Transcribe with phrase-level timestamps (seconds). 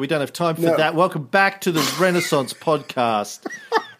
[0.00, 0.76] we don't have time for No.
[0.78, 0.94] that.
[0.94, 3.46] Welcome back to the Renaissance Podcast,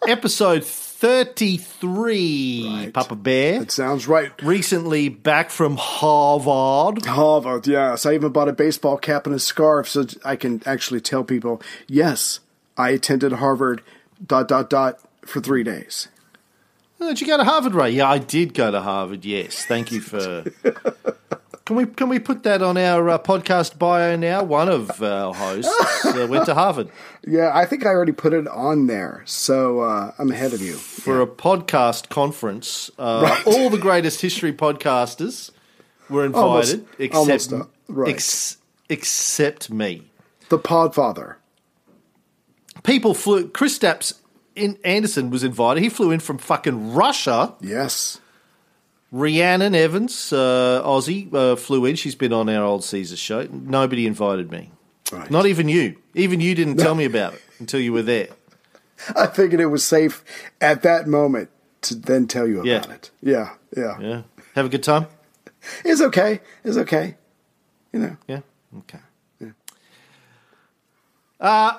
[0.08, 2.94] episode 33, Right.
[2.94, 3.60] Papa Bear.
[3.62, 4.32] It sounds right.
[4.42, 7.04] Recently back from Harvard.
[7.04, 8.06] Harvard, yes.
[8.06, 11.60] I even bought a baseball cap and a scarf so I can actually tell people,
[11.86, 12.40] yes,
[12.78, 13.82] I attended Harvard,
[14.26, 16.08] dot, dot, dot, for three days.
[16.98, 17.90] Oh, did you go to Harvard, Ray?
[17.90, 19.24] Yeah, I did go to Harvard.
[19.26, 20.44] Yes, thank you for.
[21.70, 24.42] Can we can we put that on our uh, podcast bio now?
[24.42, 25.72] One of our hosts
[26.04, 26.90] uh, went to Harvard
[27.24, 30.72] Yeah, I think I already put it on there, so uh, I'm ahead of you.
[30.72, 32.90] for a podcast conference.
[32.98, 33.46] Uh, Right.
[33.46, 35.52] All the greatest history podcasters
[36.08, 38.14] were invited, Almost- except almost, uh, right.
[38.14, 38.56] ex-
[38.88, 40.10] except me.
[40.48, 41.36] The Podfather.
[42.82, 43.46] People flew.
[43.48, 44.14] Chris Stapps
[44.56, 45.84] in Anderson was invited.
[45.84, 47.54] He flew in from fucking Russia.
[47.60, 48.19] Yes.
[49.12, 51.96] Rhiannon Evans, uh, Aussie, uh, flew in.
[51.96, 53.48] She's been on our old Caesar show.
[53.50, 54.70] Nobody invited me.
[55.10, 55.30] Right.
[55.30, 55.96] Not even you.
[56.14, 58.28] Even you didn't tell me about it until you were there.
[59.16, 60.22] I figured it was safe
[60.60, 61.50] at that moment
[61.82, 62.92] to then tell you about Yeah.
[62.92, 63.10] it.
[63.22, 64.22] Yeah, yeah, Yeah.
[64.54, 65.06] Have a good time?
[65.84, 66.40] It's okay.
[66.64, 67.16] It's okay.
[67.92, 68.16] You know.
[68.28, 68.40] Yeah.
[68.78, 68.98] Okay.
[71.40, 71.78] Uh,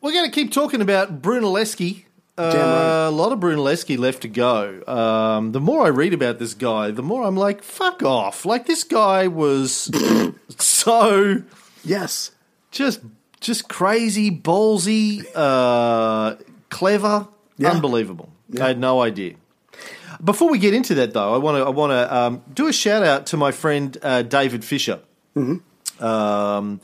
[0.00, 2.04] we're going to keep talking about Brunelleschi.
[2.42, 3.06] Uh, right.
[3.06, 4.82] A lot of Brunelleschi left to go.
[4.86, 8.44] Um, the more I read about this guy, the more I'm like, fuck off.
[8.44, 9.90] Like, this guy was
[10.58, 11.42] so
[11.84, 12.30] Yes.
[12.70, 13.00] just
[13.40, 16.36] just crazy, ballsy, uh,
[16.70, 17.26] clever,
[17.58, 17.70] Yeah.
[17.72, 18.30] unbelievable.
[18.60, 19.34] I had no idea.
[20.22, 22.72] Before we get into that, though, I want to I want to um, do a
[22.72, 25.00] shout out to my friend uh, David Fisher.
[25.36, 26.04] Mm-hmm.
[26.04, 26.80] Um,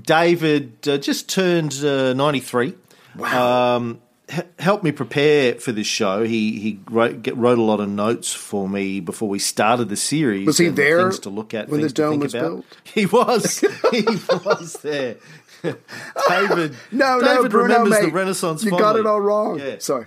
[0.00, 2.74] David uh, just turned uh, ninety three.
[3.16, 3.76] Wow.
[3.76, 4.00] Um,
[4.58, 6.22] helped me prepare for this show.
[6.22, 9.96] He he wrote, get, wrote a lot of notes for me before we started the
[9.96, 10.46] series.
[10.46, 12.42] Was he there Things to look at when the dome was about.
[12.48, 12.64] built?
[12.84, 13.58] He was.
[13.90, 14.02] he
[14.44, 15.16] was there.
[15.62, 16.74] David.
[16.90, 18.06] no, no, David Bruno, remembers mate.
[18.06, 18.64] the Renaissance.
[18.64, 19.58] You got it all wrong.
[19.58, 19.76] Yeah.
[19.78, 20.06] Sorry.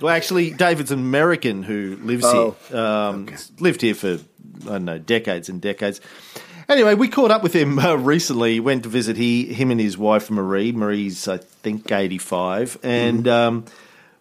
[0.00, 2.78] Well, actually, David's an American who lives Oh, here.
[2.78, 3.28] Um,
[3.58, 4.18] Lived here for
[4.64, 6.00] I don't know decades and decades.
[6.68, 8.60] Anyway, we caught up with him uh, recently.
[8.60, 10.72] Went to visit he, him and his wife Marie.
[10.72, 13.64] Marie's I think eighty five, and um,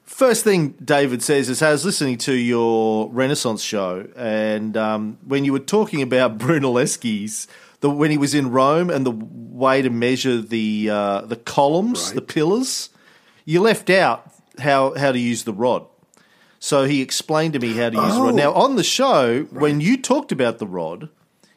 [0.03, 5.45] first thing David says is, "I was listening to your Renaissance show, and um, when
[5.45, 7.47] you were talking about Brunelleschi's."
[7.81, 12.09] The, when he was in Rome and the way to measure the uh, the columns,
[12.09, 12.15] Right.
[12.15, 12.91] the pillars,
[13.43, 15.87] you left out how how to use the rod.
[16.59, 18.33] So he explained to me how to use the rod.
[18.33, 18.35] Oh.
[18.35, 21.09] Now on the show, when you talked about the rod,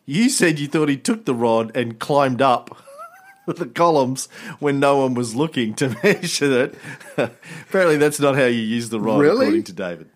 [0.07, 2.77] you said you thought he took the rod and climbed up
[3.47, 4.27] the columns
[4.59, 6.75] when no one was looking to measure it.
[7.69, 9.47] Apparently, that's not how you use the rod, Really?
[9.47, 10.09] according to David.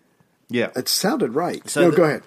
[0.49, 0.69] Yeah.
[0.75, 1.67] It sounded right.
[1.69, 2.23] So no, the- go ahead.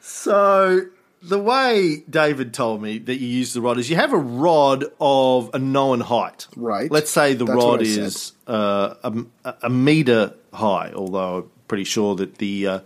[0.00, 0.82] So
[1.22, 4.84] the way David told me that you use the rod is you have a rod
[5.00, 6.48] of a known height.
[6.56, 6.90] Right.
[6.90, 12.14] Let's say the That's rod is uh, a, a meter high, although I'm pretty sure
[12.16, 12.80] that the uh,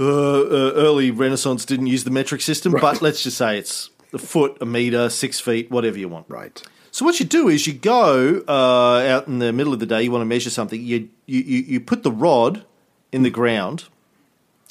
[0.00, 4.18] uh, uh, early Renaissance didn't use the metric system, but let's just say it's a
[4.18, 6.26] foot, a meter, six feet, whatever you want.
[6.28, 6.62] Right.
[6.90, 10.02] So what you do is you go uh, out in the middle of the day.
[10.02, 10.82] You want to measure something.
[10.82, 12.64] You you you, put the rod
[13.12, 13.84] in the ground,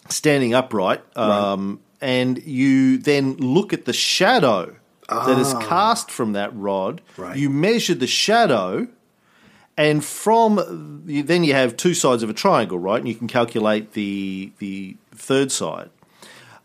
[0.09, 4.75] standing upright, um, and you then look at the shadow
[5.07, 7.01] that is cast from that rod.
[7.15, 7.37] Right.
[7.37, 8.87] You measure the shadow,
[9.77, 12.99] and from you, then you have two sides of a triangle, right?
[12.99, 15.89] And you can calculate the the third side.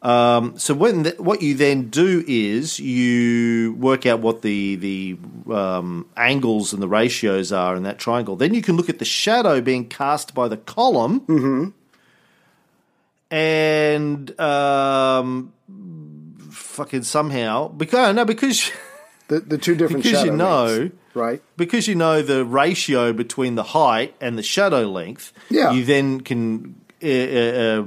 [0.03, 5.17] Um, so when what you then do is you work out what the the
[5.55, 8.35] um, angles and the ratios are in that triangle.
[8.35, 11.73] Then you can look at the shadow being cast by the column,
[13.31, 15.53] and um,
[16.51, 18.71] fucking somehow because no because
[19.29, 21.41] The, the two different Because you know- lengths, right?
[21.57, 25.71] because you know the ratio between the height and the shadow length, Yeah.
[25.73, 27.85] you then can uh, uh, uh,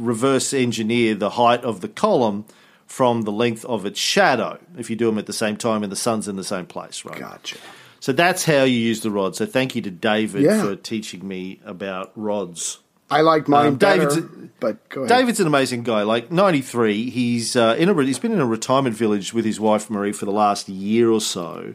[0.00, 2.44] reverse engineer the height of the column
[2.86, 5.92] from the length of its shadow if you do them at the same time and
[5.92, 7.18] the sun's in the same place, right?
[7.18, 7.56] Gotcha.
[8.00, 9.36] So that's how you use the rod.
[9.36, 10.62] So thank you to David Yeah.
[10.62, 12.78] for teaching me about rods.
[13.10, 15.08] I like mine Um, better, David's- but go ahead.
[15.18, 16.02] David's an amazing guy.
[16.02, 19.58] Like ninety three, he's uh, in a he's been in a retirement village with his
[19.60, 21.74] wife Marie for the last year or so.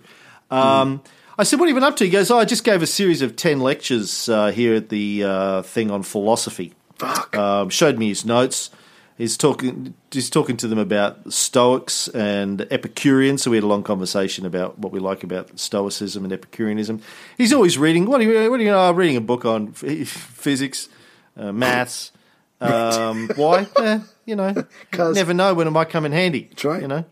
[0.49, 1.01] Um,
[1.37, 2.87] I said, "What have you been up to?" He goes, "Oh, I just gave a
[2.87, 7.35] series of ten lectures uh, here at the uh, thing on philosophy." Fuck.
[7.35, 8.69] Um, showed me his notes.
[9.17, 9.93] He's talking.
[10.11, 13.43] He's talking to them about Stoics and Epicureans.
[13.43, 17.01] So we had a long conversation about what we like about Stoicism and Epicureanism.
[17.37, 18.05] He's always reading.
[18.05, 18.51] What are you?
[18.51, 18.71] What are you?
[18.71, 20.89] Oh, reading a book on physics,
[21.37, 22.11] uh, maths.
[22.61, 23.67] Um, why?
[23.77, 24.53] Eh, you know,
[24.97, 26.47] never know when it might come in handy.
[26.49, 26.81] That's right.
[26.81, 27.05] You know.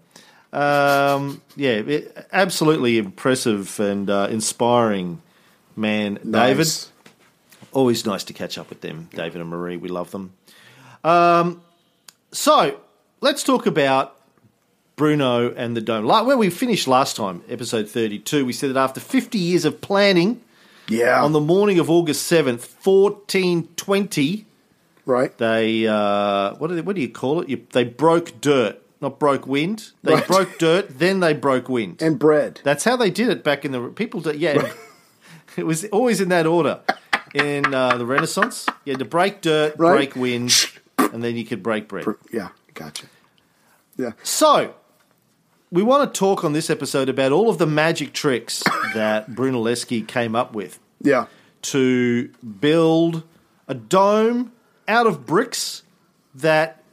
[0.58, 5.22] Um, yeah, it- absolutely impressive and uh, inspiring
[5.76, 6.68] man, David.
[7.74, 9.78] Always nice to catch up with them, David and Marie.
[9.78, 10.34] We love them.
[11.04, 11.62] Um,
[12.32, 12.80] so
[13.22, 14.16] let's talk about
[14.96, 16.06] Bruno and the Dome.
[16.06, 19.82] Like where we finished last time, episode 32, we said that after 50 years of
[19.82, 20.42] planning,
[20.88, 21.24] Yeah.
[21.24, 24.46] on the morning of August 7th, 1420,
[25.06, 25.36] right.
[25.38, 27.50] they, uh, what, do they, what do you call it?
[27.50, 29.92] You, they broke dirt, not broke wind.
[30.04, 30.28] They Right.
[30.28, 32.02] broke dirt, then they broke wind.
[32.04, 32.62] And bread.
[32.64, 34.22] That's how they did it back in the people.
[34.36, 34.72] Yeah,
[35.58, 36.82] it was always in that order.
[37.34, 39.94] In uh, the Renaissance, you had to break dirt, Right.
[39.96, 40.54] break wind,
[40.98, 42.06] and then you could break bread.
[42.32, 42.50] Yeah.
[42.76, 43.08] Gotcha.
[43.98, 44.12] Yeah.
[44.24, 44.74] So,
[45.72, 48.64] we want to talk on this episode about all of the magic tricks
[48.94, 51.26] that Brunelleschi came up with Yeah.
[51.64, 53.24] to build
[53.68, 54.52] a dome
[54.88, 55.84] out of bricks
[56.36, 56.84] that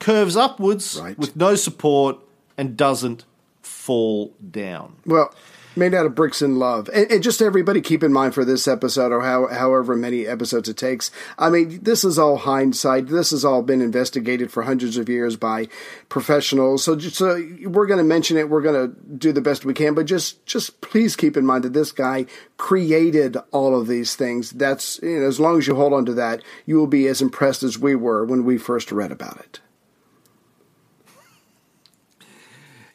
[0.00, 1.18] curves upwards Right.
[1.18, 2.18] with no support
[2.58, 3.24] and doesn't
[3.62, 4.96] fall down.
[5.06, 5.32] Well,
[5.80, 6.88] made out of bricks and love.
[6.94, 10.68] And, and just everybody keep in mind for this episode or how, however many episodes
[10.68, 11.10] it takes.
[11.36, 13.08] I mean, this is all hindsight.
[13.08, 15.66] This has all been investigated for hundreds of years by
[16.08, 16.84] professionals.
[16.84, 17.34] So, just, so
[17.64, 18.48] we're going to mention it.
[18.48, 19.94] We're going to do the best we can.
[19.94, 22.26] But just, just please keep in mind that this guy
[22.58, 24.50] created all of these things.
[24.52, 27.20] That's, you know, as long as you hold on to that, you will be as
[27.20, 29.60] impressed as we were when we first read about it.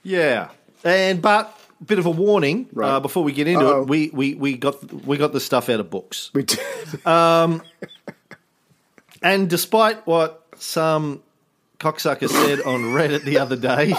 [0.06, 0.50] Yeah,
[0.84, 3.82] and but bit of a warning uh, before we get into Uh-oh.
[3.82, 3.88] it.
[3.90, 6.60] We, we we got we got the stuff out of books, We did.
[7.06, 7.62] and
[9.50, 11.22] despite what some
[11.80, 13.94] cocksucker said on Reddit the other day,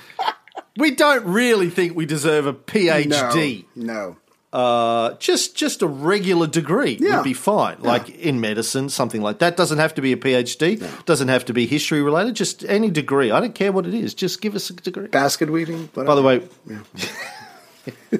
[0.76, 3.64] we don't really think we deserve a PhD.
[3.74, 3.84] No.
[3.84, 4.16] no.
[4.52, 7.16] Uh, just just a regular degree Yeah.
[7.16, 7.76] would be fine.
[7.80, 9.56] Like in medicine, something like that.
[9.56, 10.78] Doesn't have to be a PhD.
[11.06, 12.34] Doesn't have to be history related.
[12.34, 13.30] Just any degree.
[13.30, 14.12] I don't care what it is.
[14.12, 15.06] Just give us a degree.
[15.06, 15.88] Basket weaving.
[15.94, 16.42] By the way,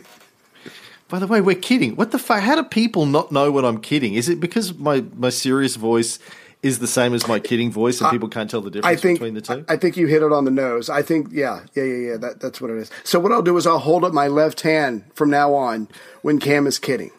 [1.08, 1.96] by the way, we're kidding.
[1.96, 2.40] What the fuck?
[2.42, 4.14] How do people not know when I'm kidding?
[4.14, 6.18] Is it because my my serious voice
[6.62, 9.18] is the same as my kidding voice, and people can't tell the difference I think
[9.18, 9.64] between the two?
[9.68, 10.88] I think you hit it on the nose.
[10.88, 12.16] I think yeah, yeah, yeah, yeah.
[12.18, 12.90] That that's what it is.
[13.04, 15.88] So what I'll do is I'll hold up my left hand from now on
[16.22, 17.10] when Cam is kidding.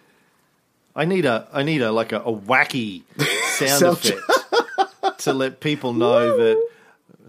[0.95, 3.03] I need a I need a like a, a wacky
[3.57, 6.69] sound Sound- effect to let people know that.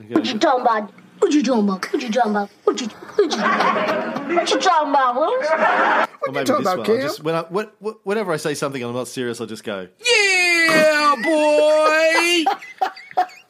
[0.08, 0.92] What you talking about?
[1.24, 1.90] What you talking about?
[1.90, 2.50] What you talking about?
[2.64, 5.48] What you what you, what you talking about, Willis?
[6.26, 6.78] Or maybe talking this about, one.
[6.80, 7.00] I'll Cam?
[7.00, 9.64] just, when I, what, what, whenever I say something and I'm not serious, I'll just
[9.64, 12.44] go, Yeah, boy.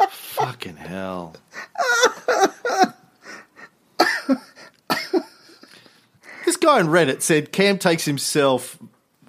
[0.09, 1.35] fucking hell.
[6.45, 8.79] this guy on Reddit said Cam takes himself,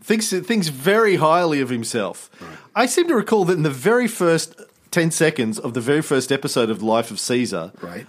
[0.01, 2.29] thinks, thinks very highly of himself.
[2.75, 6.31] I seem to recall that in the very first 10 seconds of the very first
[6.31, 8.05] episode of Life of Caesar, Right.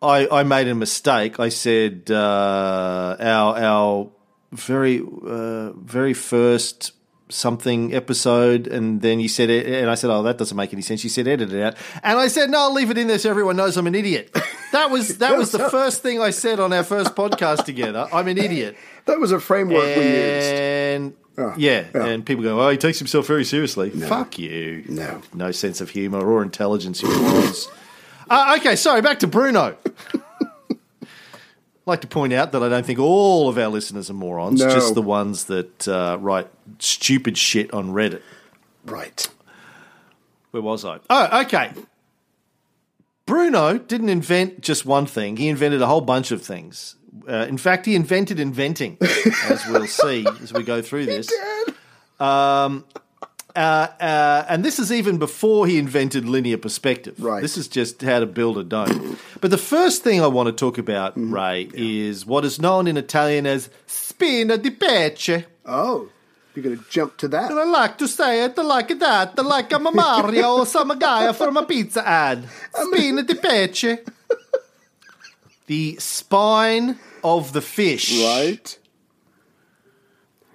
[0.00, 1.40] I, I made a mistake.
[1.40, 4.08] I said uh, our our
[4.52, 6.92] very uh, very first
[7.30, 10.82] something episode, and then you said it, and I said, "Oh, that doesn't make any
[10.82, 13.18] sense." You said, "Edit it out," and I said, "No, I'll leave it in there
[13.18, 14.30] so everyone knows I'm an idiot."
[14.70, 18.06] That was that was the first thing I said on our first podcast together.
[18.12, 20.52] I'm an idiot, That was a framework we used.
[20.52, 22.04] and Oh, yeah, yeah.
[22.04, 24.84] and people go, "Oh, he takes himself very seriously." Fuck you.
[24.86, 25.22] No.
[25.32, 27.66] no sense of humor or intelligence, you morons.
[28.30, 29.76] Uh, okay, sorry, back to Bruno.
[31.86, 34.68] like to point out that I don't think all of our listeners are morons, No.
[34.70, 36.48] just the ones that uh, write
[36.78, 38.22] stupid shit on Reddit.
[38.84, 39.26] Right.
[40.50, 40.98] Where was I?
[41.08, 41.72] Oh, okay.
[43.26, 46.96] Bruno didn't invent just one thing, he invented a whole bunch of things.
[47.26, 51.30] Uh, in fact, he invented inventing, as we'll see as we go through this.
[52.20, 52.84] Um,
[53.58, 57.16] uh, uh, and this is even before he invented linear perspective.
[57.18, 57.42] Right.
[57.42, 59.18] This is just how to build a dome.
[59.40, 61.34] But the first thing I want to talk about, Mm-hmm.
[61.34, 65.44] Ray, is what is known in Italian as spina di pesce.
[65.66, 66.08] Oh,
[66.54, 67.50] you're going to jump to that.
[67.50, 70.66] I like to say it the like of that, the like I'm a Mario or
[70.66, 72.44] some guy from a pizza ad.
[72.74, 73.98] Spina di pesce.
[75.66, 78.18] The spine of the fish.
[78.24, 78.78] Right.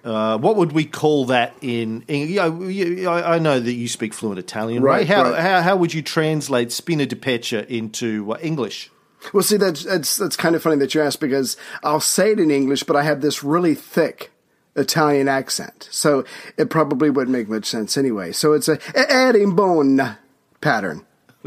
[0.04, 2.04] Uh, what would we call that in?
[2.08, 4.98] in you know, you- I I know that you speak fluent Italian, right?
[4.98, 5.40] Right, How, right.
[5.40, 8.90] how how would you translate spina di pesce into uh, English?
[9.32, 12.38] Well, see, that's, that's that's kind of funny that you asked because I'll say it
[12.38, 14.30] in English, but I have this really thick
[14.76, 16.24] Italian accent, so
[16.58, 18.32] it probably wouldn't make much sense anyway.
[18.32, 20.16] So it's a herringbone
[20.60, 21.06] pattern.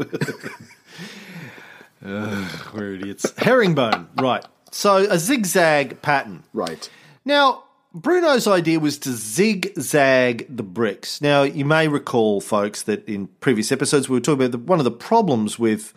[2.02, 3.32] We're idiots.
[3.38, 4.44] Herringbone, right?
[4.70, 6.44] So a zigzag pattern.
[6.52, 6.88] Right.
[7.24, 11.22] Now, Bruno's idea was to zigzag the bricks.
[11.22, 14.78] Now, you may recall, folks, that in previous episodes we were talking about the, one
[14.78, 15.94] of the problems with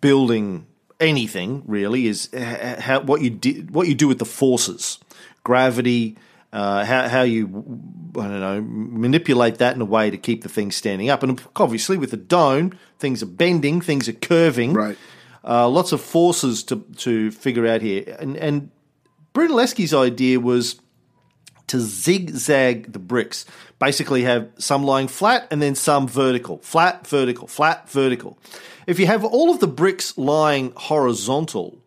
[0.00, 0.66] building
[1.00, 4.98] anything really is how, what you di- what you do with the forces,
[5.42, 6.16] gravity,
[6.52, 7.46] uh, how how you
[8.18, 11.22] I don't know manipulate that in a way to keep the thing standing up.
[11.22, 14.98] And obviously, with the dome, things are bending, things are curving, Right.
[15.44, 18.16] Uh, lots of forces to to figure out here.
[18.18, 18.70] And and
[19.34, 20.80] Brunelleschi's idea was
[21.68, 23.44] to zigzag the bricks.
[23.78, 28.38] Basically, have some lying flat and then some vertical, flat, vertical, flat, vertical.
[28.86, 31.78] If you have all of the bricks lying horizontal,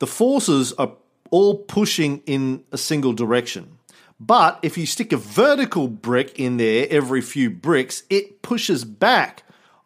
[0.00, 0.92] the forces are
[1.30, 3.78] all pushing in a single direction.
[4.20, 9.42] But if you stick a vertical brick in there every few bricks, it pushes back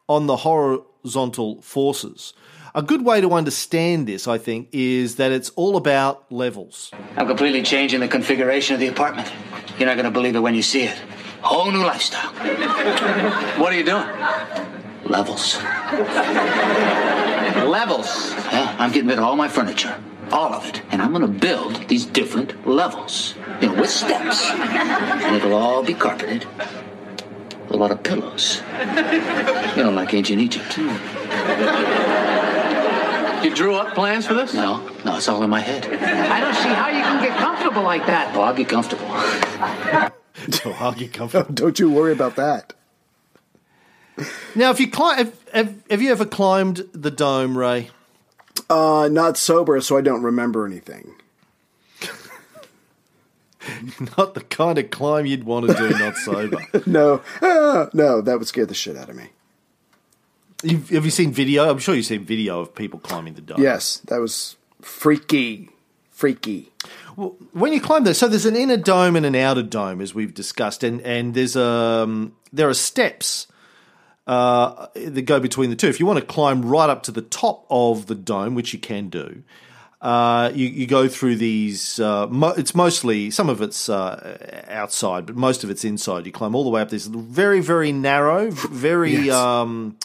[0.08, 2.34] on the horizontal forces.
[2.74, 6.90] A good way to understand this, I think, is that it's all about levels.
[7.16, 9.32] I'm completely changing the configuration of the apartment.
[9.78, 11.00] You're not going to believe it when you see it.
[11.40, 12.32] Whole new lifestyle.
[13.58, 14.06] What are you doing?
[15.04, 15.56] Levels.
[17.64, 18.32] Levels.
[18.52, 19.94] Yeah, I'm getting rid of all my furniture.
[20.30, 20.82] All of it.
[20.90, 23.34] And I'm going to build these different levels.
[23.62, 24.44] You know, with steps.
[24.50, 26.44] And it'll all be carpeted.
[27.62, 28.60] With a lot of pillows.
[29.76, 30.76] You know, like ancient Egypt.
[33.42, 34.54] You drew up plans for this?
[34.54, 35.84] No, no, it's all in my head.
[35.86, 38.34] I don't see how you can get comfortable like that.
[38.36, 39.06] Oh, I'll get comfortable.
[40.52, 41.52] So I'll get comfortable.
[41.52, 42.72] Don't you worry about that.
[44.54, 47.90] now, if you climb, have, have, have you ever climbed the dome, Ray?
[48.70, 51.12] Uh, not sober, so I don't remember anything.
[54.16, 56.64] Not the kind of climb you'd want to do, not sober.
[56.86, 59.30] No, Ah, no, that would scare the shit out of me.
[60.62, 61.70] You've, have you seen video?
[61.70, 63.62] I'm sure you've seen video of people climbing the dome.
[63.62, 65.70] Yes, that was freaky,
[66.10, 66.72] freaky.
[67.16, 70.14] Well, when you climb there, so there's an inner dome and an outer dome, as
[70.14, 73.46] we've discussed, and and there's um there are steps
[74.26, 75.88] uh, that go between the two.
[75.88, 78.78] If you want to climb right up to the top of the dome, which you
[78.80, 79.42] can do,
[80.00, 82.00] uh, you you go through these.
[82.00, 86.26] Uh, mo- it's mostly some of it's uh, outside, but most of it's inside.
[86.26, 89.34] You climb all the way up this very very narrow, very Yes.
[89.34, 89.96] um,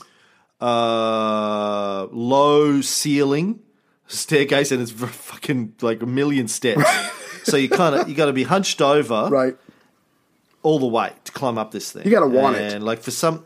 [0.64, 3.60] uh, low ceiling
[4.08, 4.92] staircase, and it's
[5.32, 6.84] fucking like a million steps.
[7.44, 9.56] so you kind of you got to be hunched over Right.
[10.62, 12.06] all the way to climb up this thing.
[12.06, 12.74] You gotta want it.
[12.74, 13.46] and like for some.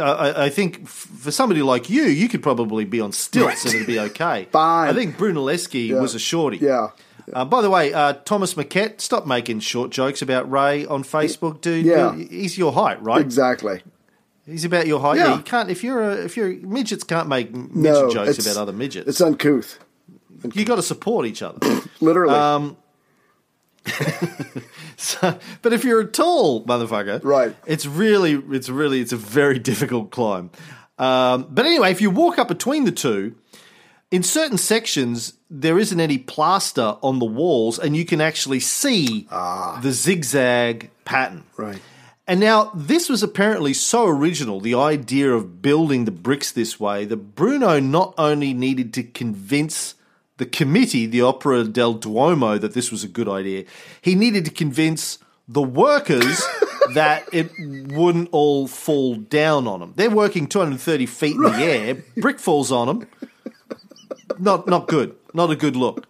[0.00, 3.86] I, I think for somebody like you, you could probably be on stilts and it'd
[3.86, 4.48] be okay.
[4.50, 4.88] Fine.
[4.88, 6.00] I think Brunelleschi Yeah.
[6.00, 6.56] was a shorty.
[6.56, 6.88] Yeah.
[7.32, 11.60] Uh, by the way, uh, Thomas Maquette, stop making short jokes about Ray on Facebook,
[11.60, 11.86] dude.
[11.86, 12.16] Yeah.
[12.16, 13.20] He's your height, right?
[13.20, 13.82] Exactly.
[14.46, 15.18] He's about your height.
[15.18, 15.26] Yeah.
[15.28, 18.56] Yeah, you can't if you're a if you're midgets can't make midget No, jokes about
[18.60, 19.08] other midgets.
[19.08, 19.78] It's uncouth.
[20.54, 21.58] you got to support each other.
[22.00, 22.34] Literally.
[22.34, 22.76] Um,
[24.96, 27.54] so, but if you're a tall motherfucker, Right.
[27.66, 30.50] It's really, it's really, it's a very difficult climb.
[30.98, 33.34] Um, but anyway, if you walk up between the two,
[34.10, 39.26] in certain sections there isn't any plaster on the walls, and you can actually see
[39.30, 41.44] the zigzag pattern.
[41.56, 41.80] right.
[42.28, 47.04] And now, this was apparently so original, the idea of building the bricks this way,
[47.04, 49.94] that Bruno not only needed to convince
[50.38, 53.64] the committee, the Opera del Duomo, that this was a good idea,
[54.02, 56.44] he needed to convince the workers
[56.94, 57.50] that it
[57.92, 59.92] wouldn't all fall down on them.
[59.94, 63.08] They're working 230 feet in the air, brick falls on them.
[64.38, 65.14] Not, not good.
[65.32, 66.06] Not a good look.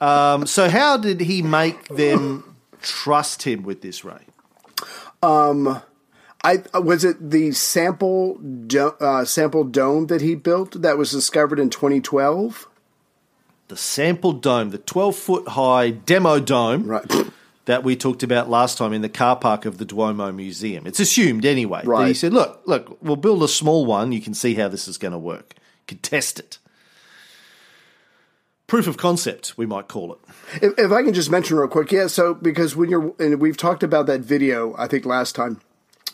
[0.00, 4.27] Um, so, how did he make them trust him with this, Ray?
[5.22, 11.58] I was it the sample do, uh, sample dome that he built that was discovered
[11.58, 12.68] in 2012.
[13.68, 17.12] the sample dome, the 12 foot high demo dome Right.
[17.66, 20.86] that we talked about last time in the car park of the Duomo Museum.
[20.86, 21.82] It's assumed anyway.
[21.84, 24.12] that he said, look, look, we'll build a small one.
[24.12, 25.54] You can see how this is going to work.
[25.56, 26.58] You can test it.
[28.68, 30.18] Proof of concept, we might call it.
[30.62, 32.06] If, if I can just mention real quick, yeah.
[32.06, 35.60] So because when you're and we've talked about that video, I think last time.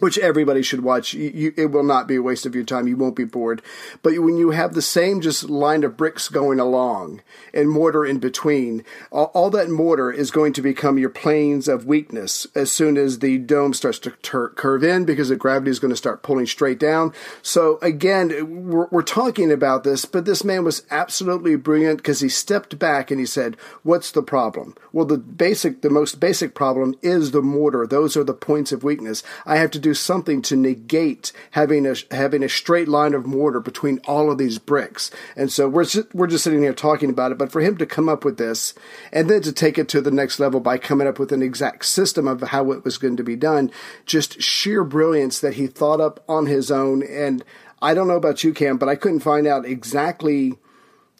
[0.00, 1.14] Which everybody should watch.
[1.14, 2.88] You, you, it will not be a waste of your time.
[2.88, 3.62] You won't be bored.
[4.02, 7.22] But when you have the same just line of bricks going along
[7.52, 11.86] and mortar in between, all, all that mortar is going to become your planes of
[11.86, 15.78] weakness as soon as the dome starts to tur- curve in because the gravity is
[15.78, 17.12] going to start pulling straight down.
[17.40, 22.28] So again, we're, we're talking about this, but this man was absolutely brilliant because he
[22.28, 26.96] stepped back and he said, "What's the problem?" Well, the basic, the most basic problem
[27.00, 27.86] is the mortar.
[27.86, 29.22] Those are the points of weakness.
[29.46, 33.60] I have to do something to negate having a having a straight line of mortar
[33.60, 35.10] between all of these bricks.
[35.36, 37.38] And so we're we're just sitting here talking about it.
[37.38, 38.74] But for him to come up with this
[39.12, 41.84] and then to take it to the next level by coming up with an exact
[41.84, 43.70] system of how it was going to be done,
[44.06, 47.02] just sheer brilliance that he thought up on his own.
[47.02, 47.44] And
[47.82, 50.54] I don't know about you, Cam, but I couldn't find out exactly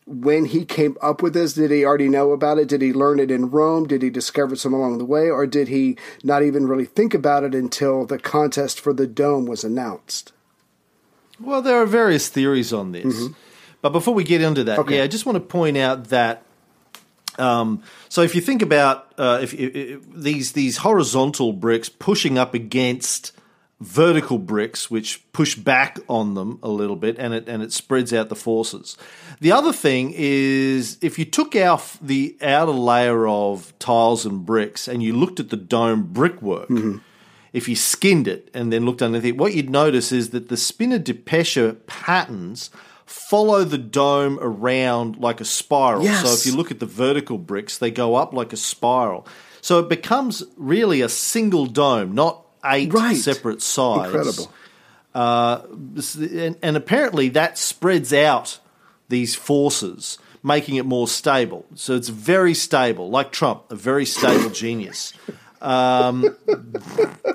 [0.07, 1.55] when he came up with this?
[1.55, 2.69] Did he already know about it?
[2.69, 3.87] Did he learn it in Rome?
[3.87, 5.31] Did he discover some along the way?
[5.31, 9.47] Or did he not even really think about it until the contest for the dome
[9.47, 10.33] was announced?
[11.41, 13.29] Well, there are various theories on this.
[13.83, 14.99] But before we get into that, Okay.
[14.99, 16.43] yeah, I just want to point out that.
[17.39, 22.39] Um, so if you think about uh, if, if, if these these horizontal bricks pushing
[22.39, 23.33] up against
[23.81, 28.13] vertical bricks, which push back on them a little bit, and it and it spreads
[28.13, 28.97] out the forces.
[29.41, 34.89] The other thing is if you took out the outer layer of tiles and bricks
[34.89, 36.71] and you looked at the dome brickwork
[37.53, 40.57] if you skinned it and then looked underneath, it, what you'd notice is that the
[40.57, 42.69] spina di Pesce patterns
[43.07, 46.03] follow the dome around like a spiral.
[46.03, 46.23] Yes.
[46.25, 49.27] So if you look at the vertical bricks, they go up like a spiral.
[49.61, 53.17] So it becomes really a single dome, not eight Right.
[53.17, 54.07] separate sides.
[54.13, 54.53] Incredible.
[55.15, 55.63] Uh,
[56.19, 58.59] and, and apparently that spreads out
[59.09, 61.67] these forces, making it more stable.
[61.75, 65.13] So it's very stable, like Trump, a very stable genius.
[65.61, 66.37] Um,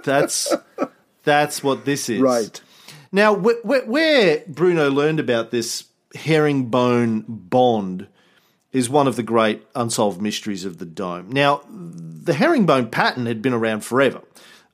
[0.03, 0.53] that's
[1.23, 2.21] that's what this is.
[2.21, 2.61] Right.
[3.11, 5.85] Now, wh- wh- where Bruno learned about this
[6.15, 8.07] herringbone bond
[8.71, 11.31] is one of the great unsolved mysteries of the dome.
[11.31, 14.21] Now, the herringbone pattern had been around forever.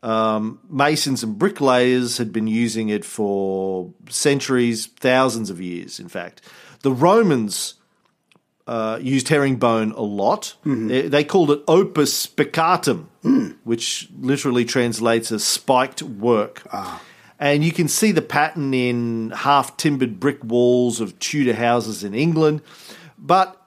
[0.03, 6.41] Um, masons and bricklayers had been using it for centuries, thousands of years, in fact.
[6.85, 7.73] The Romans
[8.67, 10.53] uh, used herringbone a lot.
[10.63, 13.07] They, they called it opus spicatum,
[13.63, 16.61] which literally translates as spiked work.
[17.39, 22.13] And you can see the pattern in half timbered brick walls of Tudor houses in
[22.13, 22.61] England.
[23.17, 23.59] But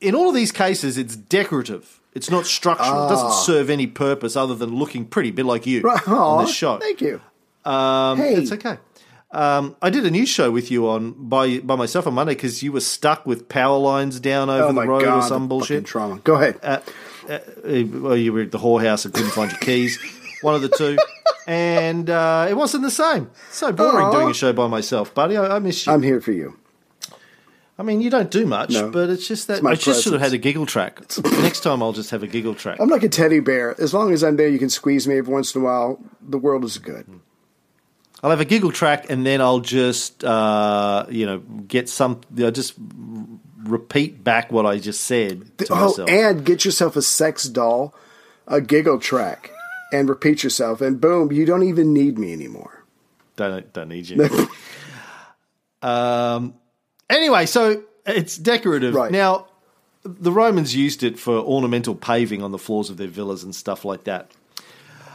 [0.00, 2.00] in all of these cases, it's decorative.
[2.14, 3.06] It's not structural.
[3.06, 6.08] It doesn't serve any purpose other than looking pretty, a bit like you Right.
[6.08, 6.78] on this show.
[6.78, 7.20] Thank you.
[7.64, 8.34] Um, Hey.
[8.34, 8.78] It's okay.
[9.32, 12.62] Um, I did a news show with you on by by myself on Monday because
[12.62, 15.84] you were stuck with power lines down over oh the road god, or some bullshit.
[15.84, 16.18] trauma.
[16.24, 16.58] Go ahead.
[16.62, 16.80] Uh,
[17.28, 19.98] well, you were at the whorehouse and couldn't find your keys.
[20.42, 20.98] One of the two.
[21.46, 23.30] And uh, it wasn't the same.
[23.50, 24.10] So boring Aw.
[24.10, 25.36] doing a show by myself, buddy.
[25.36, 25.92] I, I miss you.
[25.92, 26.56] I'm here for you.
[27.78, 28.90] I mean, you don't do much, No.
[28.90, 31.00] but it's just that It's I just should have had a giggle track.
[31.24, 32.78] Next time, I'll just have a giggle track.
[32.80, 33.80] I'm like a teddy bear.
[33.80, 35.98] As long as I'm there, you can squeeze me every once in a while.
[36.20, 37.06] The world is good.
[38.22, 42.20] I'll have a giggle track, and then I'll just, uh, you know, get some.
[42.38, 43.26] I'll just r-
[43.64, 46.10] repeat back what I just said to oh, myself.
[46.10, 47.94] and get yourself a sex doll,
[48.46, 49.50] a giggle track,
[49.92, 52.84] and repeat yourself, and boom, you don't even need me anymore.
[53.36, 54.48] Don't don't need you.
[55.82, 56.54] um.
[57.08, 58.94] Anyway, so it's decorative.
[58.94, 59.10] Right.
[59.10, 59.46] Now,
[60.04, 63.84] the Romans used it for ornamental paving on the floors of their villas and stuff
[63.84, 64.30] like that.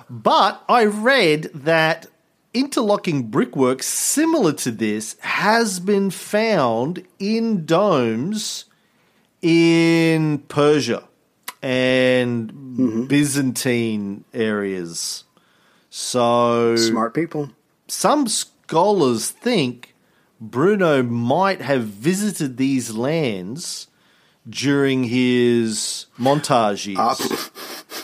[0.10, 2.08] But I read that
[2.56, 8.65] interlocking brickwork similar to this has been found in domes
[9.41, 11.04] in Persia
[11.62, 13.06] and mm-hmm.
[13.06, 15.26] Byzantine areas.
[15.89, 17.52] So Smart people.
[17.88, 19.94] some scholars think
[20.39, 23.88] Bruno might have visited these lands
[24.50, 26.98] during his montage years.
[27.00, 27.52] Ah.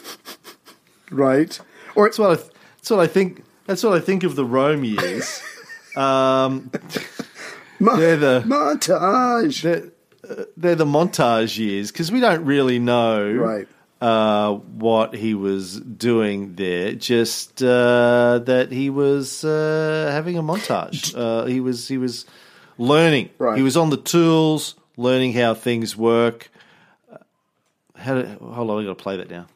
[1.11, 1.59] Right.
[1.93, 2.43] Or it's what I.
[2.77, 3.43] That's what I think.
[3.71, 5.41] That's what I think of the Rome years.
[5.95, 6.71] Um,
[7.79, 9.61] Mo- they're the montage.
[9.61, 9.91] they're,
[10.29, 13.67] uh, they're the montage years because we don't really know Right.
[13.99, 16.93] uh, what he was doing there.
[16.93, 21.13] Just uh, that he was uh, having a montage.
[21.13, 22.25] Uh, he was he was
[22.77, 23.29] learning.
[23.37, 23.57] Right.
[23.57, 26.49] He was on the tools, learning how things work.
[27.11, 27.17] Uh,
[27.97, 29.47] How did, hold on, I got to play that now.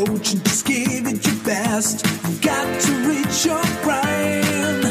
[0.00, 2.04] Hour's approaching, just give it your best.
[2.24, 4.84] You've got to reach your prime.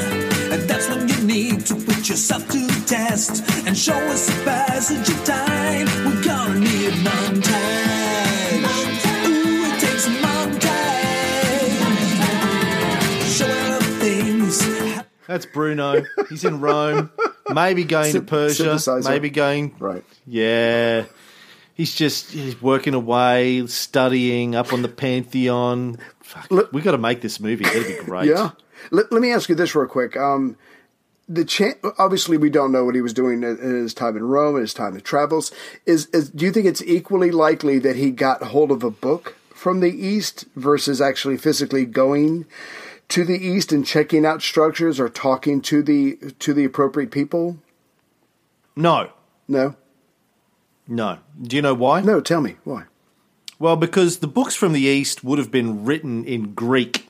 [0.52, 4.44] And that's when you need to put yourself to the test and show us the
[4.44, 5.88] passage of time.
[6.06, 8.64] We're gonna need montage.
[9.28, 11.78] Ooh, it takes a montage.
[13.38, 15.06] Show us things.
[15.28, 16.04] That's Bruno.
[16.30, 17.12] He's in Rome.
[17.52, 18.64] Maybe going to Persia.
[18.64, 19.10] synthesizer.
[19.10, 19.76] Maybe going.
[19.80, 20.04] Right.
[20.26, 21.06] Yeah.
[21.80, 25.98] He's just he's working away, studying up on the Pantheon.
[26.20, 27.64] Fuck, we got to make this movie.
[27.64, 28.28] That'd be great.
[28.28, 28.52] Yeah.
[28.92, 30.18] Let, let me ask you this real quick.
[30.18, 30.58] Um,
[31.30, 34.26] the chan obviously we don't know what he was doing in, in his time in
[34.26, 35.54] Rome and his time in travels.
[35.86, 39.38] Is, is do you think it's equally likely that he got hold of a book
[39.54, 42.46] from the East versus actually physically going
[43.08, 47.58] to the East and checking out structures or talking to the to the appropriate people?
[48.76, 49.12] No,
[49.48, 49.78] No,
[50.90, 51.20] no.
[51.42, 52.02] Do you know why?
[52.02, 52.20] no.
[52.20, 52.84] Tell me why.
[53.60, 57.08] Well, because the books from the East would have been written in Greek,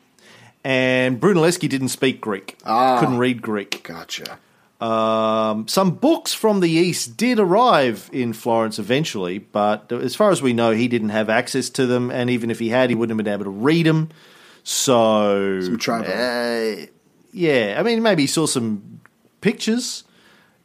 [0.63, 2.58] and Brunelleschi didn't speak Greek.
[2.65, 3.82] ah, Couldn't read Greek.
[3.84, 4.38] Gotcha.
[4.82, 10.42] Um, some books from the East did arrive in Florence eventually, but as far as
[10.42, 13.18] we know, he didn't have access to them, and even if he had, he wouldn't
[13.20, 14.10] have been able to read them.
[14.63, 16.12] So, Some tribal.
[16.12, 16.86] uh,
[17.34, 19.02] yeah, I mean, maybe he saw some
[19.42, 20.04] pictures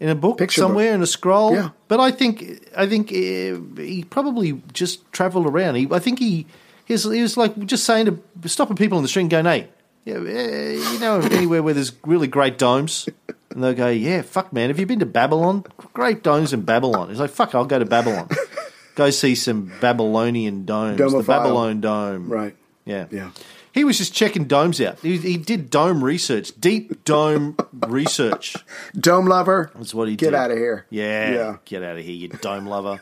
[0.05, 0.97] in a book Picture somewhere book.
[0.97, 1.55] in a scroll.
[1.55, 1.71] Yeah.
[1.89, 5.77] But I think I think uh, he probably just travelled around.
[5.77, 6.47] He, I think he
[6.85, 8.07] he was, he was like just saying
[8.43, 9.69] to stopping people on the street and going, "Hey,
[10.05, 13.09] yeah, uh, you know anywhere where there's really great domes?"
[13.51, 14.69] And they'll go, "Yeah, fuck, man.
[14.69, 15.65] Have you been to Babylon?
[15.95, 18.29] Great domes in Babylon." He's like, "Fuck, I'll go to Babylon.
[18.95, 20.99] go see some Babylonian domes.
[20.99, 22.29] The Babylon dome.
[22.29, 22.55] Right.
[22.85, 23.07] Yeah.
[23.11, 23.31] Yeah.
[23.75, 25.01] He was just checking domes out.
[25.01, 27.57] He, he did dome research, deep dome
[27.89, 28.57] research.
[28.99, 29.73] Dome lover.
[29.75, 30.35] That's what he Get did.
[30.35, 30.87] out of here.
[30.91, 31.57] Yeah, Yeah.
[31.65, 33.01] get out of here, you dome lover.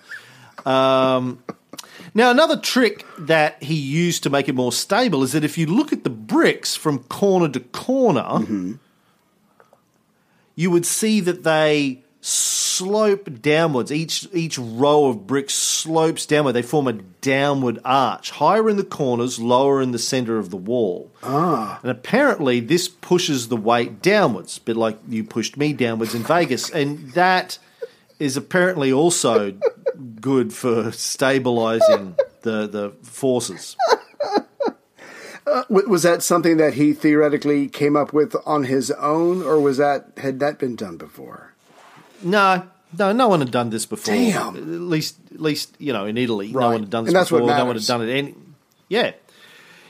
[0.64, 1.42] Um,
[2.14, 5.66] now, another trick that he used to make it more stable is that if you
[5.66, 8.72] look at the bricks from corner to corner, Mm-hmm.
[10.54, 13.92] you would see that they slope downwards.
[13.92, 16.52] Each each row of bricks slopes downward.
[16.52, 20.56] They form a downward arch, higher in the corners, lower in the center of the
[20.56, 21.12] wall.
[21.22, 21.80] Ah.
[21.82, 26.22] And apparently, this pushes the weight downwards, a bit like you pushed me downwards in
[26.22, 27.58] Vegas, and that
[28.18, 29.52] is apparently also
[30.20, 33.76] good for stabilizing the the forces.
[35.44, 39.76] W- Was that something that he theoretically came up with on his own, or was
[39.78, 41.51] that had that been done before?
[42.22, 42.64] No,
[42.98, 44.14] no, no one had done this before.
[44.14, 44.56] Damn.
[44.56, 46.66] At least, at least you know, in Italy, no Right.
[46.72, 47.56] one had done this And that's what before.
[47.56, 47.87] No one had matters.
[47.87, 48.12] done it.
[48.12, 48.35] Any,
[48.88, 49.12] yeah,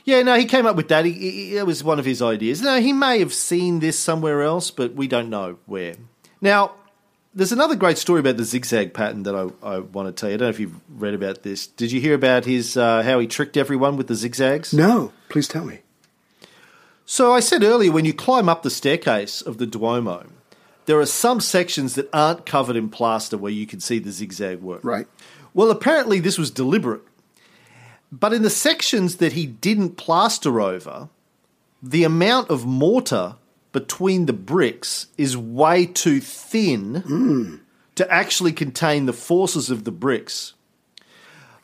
[0.05, 0.23] yeah.
[0.23, 1.05] No, he came up with that.
[1.05, 2.63] He, he, it was one of his ideas.
[2.63, 5.95] No, he may have seen this somewhere else, but we don't know where.
[6.41, 6.73] Now,
[7.35, 10.35] there's another great story about the zigzag pattern that I, I want to tell you.
[10.35, 11.67] I don't know if you've read about this.
[11.67, 14.73] Did you hear about his uh, how he tricked everyone with the zigzags?
[14.73, 15.81] No, please tell me.
[17.07, 20.27] So I said earlier, when you climb up the staircase of the Duomo,
[20.87, 24.61] there are some sections that aren't covered in plaster where you can see the zigzag
[24.61, 24.85] work.
[24.85, 25.07] Right.
[25.55, 27.03] Well, apparently this was deliberate.
[28.11, 31.09] But in the sections that he didn't plaster over,
[31.83, 33.37] the amount of mortar
[33.73, 37.61] between the bricks is way too thin
[37.95, 40.53] to actually contain the forces of the bricks.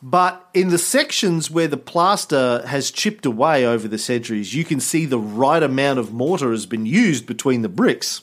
[0.00, 4.80] But in the sections where the plaster has chipped away over the centuries, you can
[4.80, 8.22] see the right amount of mortar has been used between the bricks.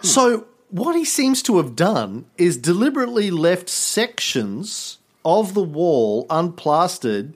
[0.00, 0.06] Hmm.
[0.06, 7.34] So, what he seems to have done is deliberately left sections of the wall unplastered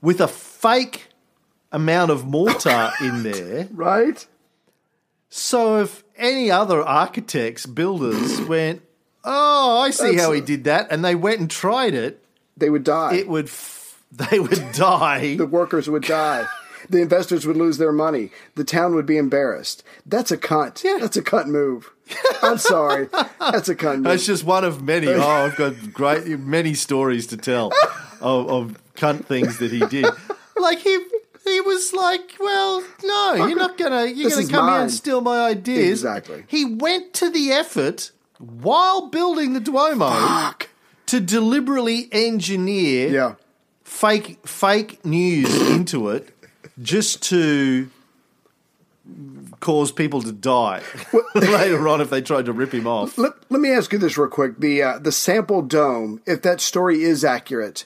[0.00, 1.08] with a fake
[1.72, 3.68] amount of mortar in there.
[3.72, 4.26] Right.
[5.28, 8.82] So, if any other architects, builders went,
[9.24, 12.22] Oh, I see how he did that, and they went and tried it,
[12.56, 13.14] They would die.
[13.16, 15.34] it would, f- they would die.
[15.36, 16.46] the workers would die.
[16.88, 18.30] The investors would lose their money.
[18.54, 19.82] The town would be embarrassed.
[20.04, 20.82] That's a cunt.
[21.00, 21.90] That's a cunt move.
[22.42, 23.08] I'm sorry.
[23.40, 24.04] That's a cunt move.
[24.04, 25.06] That's just one of many.
[25.12, 27.72] Oh, I've got great many stories to tell
[28.20, 30.06] of, of cunt things that he did.
[30.58, 30.98] Like he,
[31.44, 34.90] he was like, "Well, no, you're not gonna, you're This gonna is come here and
[34.90, 36.44] steal my ideas." Exactly.
[36.48, 40.68] He went to the effort while building the Duomo Fuck.
[41.06, 43.34] to deliberately engineer Yeah.
[43.84, 46.34] fake fake news into it,
[46.80, 47.90] just to
[49.60, 50.82] cause people to die
[51.34, 53.16] later on if they tried to rip him off.
[53.16, 54.58] Let, let me ask you this real quick.
[54.58, 57.84] The uh, the sample dome, if that story is accurate,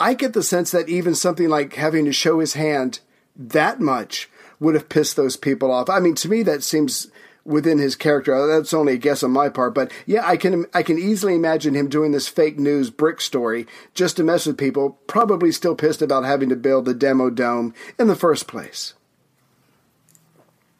[0.00, 3.00] I get the sense that even something like having to show his hand
[3.36, 4.28] that much
[4.60, 5.88] would have pissed those people off.
[5.88, 7.08] I mean, to me, that seems
[7.48, 8.34] within his character.
[8.34, 11.34] Uh, that's only a guess on my part, but yeah, I can I can easily
[11.34, 14.98] imagine him doing this fake news brick story just to mess with people.
[15.06, 18.94] Probably still pissed about having to build the demo dome in the first place.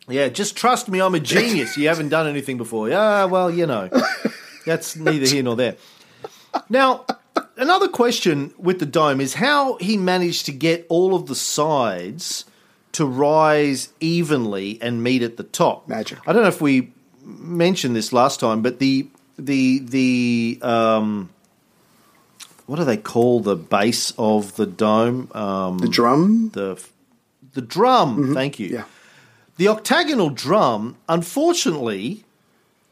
[0.09, 1.77] Yeah, just trust me, I'm a genius.
[1.77, 2.89] You haven't done anything before.
[2.89, 3.91] Yeah, well, you know,
[4.65, 5.77] that's neither here nor there.
[6.71, 7.05] Now,
[7.57, 12.45] another question with the dome is how he managed to get all of the sides
[12.99, 15.89] to rise evenly and meet at the top.
[15.89, 16.19] Magic.
[16.27, 16.93] I don't know if we
[17.25, 19.09] mentioned this last time, but the
[19.39, 21.31] the the um,
[22.67, 25.31] what do they call the base of the dome?
[25.35, 26.83] Um, The drum, the
[27.55, 28.35] the drum.
[28.35, 28.69] Thank you.
[28.69, 28.85] yeah.
[29.57, 32.25] The octagonal drum, unfortunately,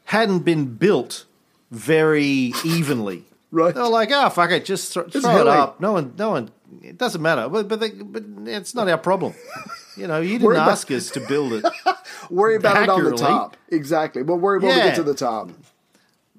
[0.05, 1.25] hadn't been built
[1.71, 3.23] very evenly.
[3.49, 3.73] Right.
[3.73, 5.79] They're like, oh fuck it, just thro- throw it up.
[5.79, 6.49] No one, no one.
[6.83, 7.47] It doesn't matter.
[7.47, 9.33] But but, they, but it's not our problem.
[9.97, 11.65] You know, you didn't Worry about- ask us to build it.
[12.29, 13.57] worry about it on the top.
[13.69, 14.21] Exactly.
[14.21, 15.49] We'll worry when we get to the top.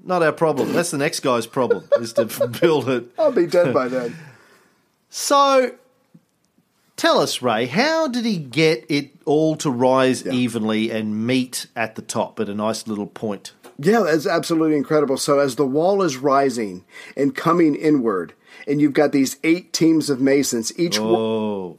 [0.05, 0.73] Not our problem.
[0.73, 2.25] That's the next guy's problem is to
[2.61, 3.11] build it.
[3.19, 4.17] I'll be dead by then.
[5.11, 5.73] So,
[6.97, 11.95] tell us, Ray, how did he get it all to rise evenly and meet at
[11.97, 13.53] the top at a nice little point?
[13.79, 15.17] Yeah, that's absolutely incredible.
[15.17, 16.85] So as the wall is rising
[17.17, 18.35] and coming inward,
[18.67, 21.15] and you've got these eight teams of masons, each one.
[21.15, 21.79] Oh.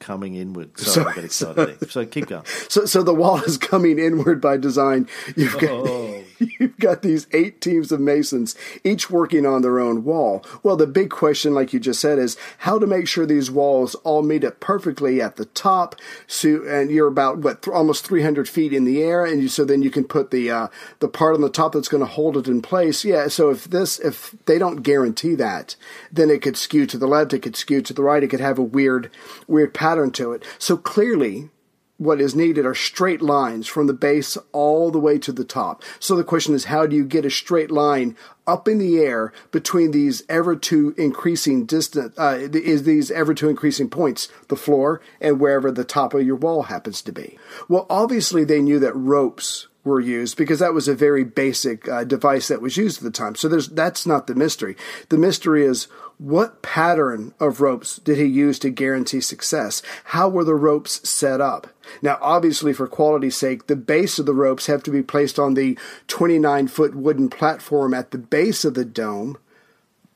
[0.00, 0.78] Oh, coming inward.
[0.78, 1.90] Sorry, I got excited.
[1.90, 2.44] So keep going.
[2.68, 5.08] So, so the wall is coming inward by design.
[5.36, 5.86] You've oh, got Oh.
[5.88, 6.23] oh.
[6.60, 10.44] you've got these eight teams of masons, each working on their own wall.
[10.62, 13.94] Well, the big question, like you just said, is how to make sure these walls
[13.96, 15.96] all meet up perfectly at the top.
[16.26, 19.64] So, and you're about what th- almost 300 feet in the air, and you, so
[19.64, 20.68] then you can put the uh,
[21.00, 23.04] the part on the top that's going to hold it in place.
[23.04, 23.28] Yeah.
[23.28, 25.76] So if this if they don't guarantee that,
[26.12, 28.40] then it could skew to the left, it could skew to the right, it could
[28.40, 29.10] have a weird
[29.46, 30.44] weird pattern to it.
[30.58, 31.50] So clearly
[31.96, 35.82] what is needed are straight lines from the base all the way to the top.
[36.00, 39.32] So the question is, how do you get a straight line up in the air
[39.52, 45.00] between these ever to increasing distance, uh, is these ever to increasing points, the floor
[45.20, 47.38] and wherever the top of your wall happens to be?
[47.68, 52.04] Well, obviously they knew that ropes were used because that was a very basic uh,
[52.04, 53.34] device that was used at the time.
[53.34, 54.76] So there's that's not the mystery.
[55.10, 59.82] The mystery is what pattern of ropes did he use to guarantee success?
[60.04, 61.68] How were the ropes set up?
[62.02, 65.54] Now, obviously, for quality's sake, the base of the ropes have to be placed on
[65.54, 69.38] the 29 foot wooden platform at the base of the dome.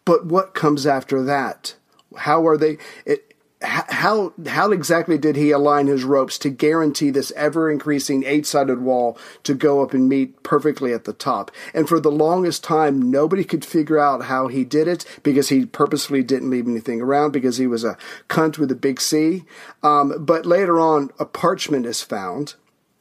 [0.05, 1.75] But what comes after that?
[2.17, 2.79] How are they?
[3.05, 3.28] It,
[3.61, 8.81] how how exactly did he align his ropes to guarantee this ever increasing eight sided
[8.81, 11.51] wall to go up and meet perfectly at the top?
[11.75, 15.67] And for the longest time, nobody could figure out how he did it because he
[15.67, 19.45] purposefully didn't leave anything around because he was a cunt with a big C.
[19.83, 22.55] Um, but later on, a parchment is found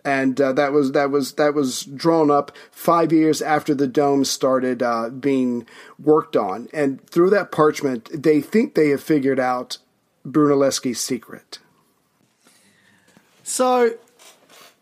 [0.04, 4.24] and uh, that was that was that was drawn up five years after the dome
[4.24, 5.68] started uh, being
[6.00, 9.80] worked on, and through that parchment, they think they have figured out
[10.28, 11.60] Brunelleschi's secret.
[13.44, 13.92] So,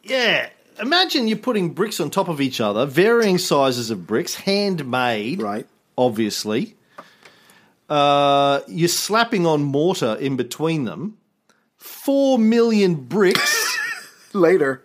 [0.04, 5.42] yeah, imagine you're putting bricks on top of each other, varying sizes of bricks, handmade,
[5.42, 5.68] Right.
[5.98, 6.76] Obviously.
[7.88, 11.18] Uh, you're slapping on mortar in between them.
[11.78, 13.78] Four million bricks
[14.34, 14.84] Later,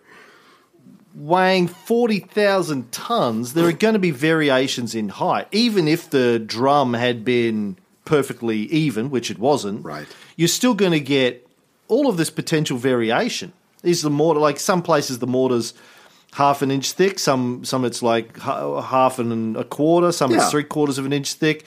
[1.13, 3.53] weighing 40,000 tons.
[3.53, 5.47] There are going to be variations in height.
[5.51, 10.07] Even if the drum had been perfectly even, which it wasn't, Right.
[10.35, 11.47] you're still going to get
[11.87, 13.53] all of this potential variation.
[13.83, 15.73] Is the mortar like some places the mortar's
[16.33, 20.37] half an inch thick, some some it's like half and a quarter, some Yeah.
[20.37, 21.65] it's three quarters of an inch thick,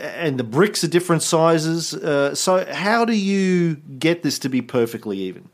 [0.00, 1.92] and the bricks are different sizes.
[1.94, 5.48] Uh, so how do you get this to be perfectly even?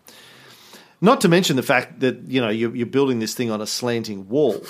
[1.00, 3.66] Not to mention the fact that you know you're, you're building this thing on a
[3.66, 4.62] slanting wall.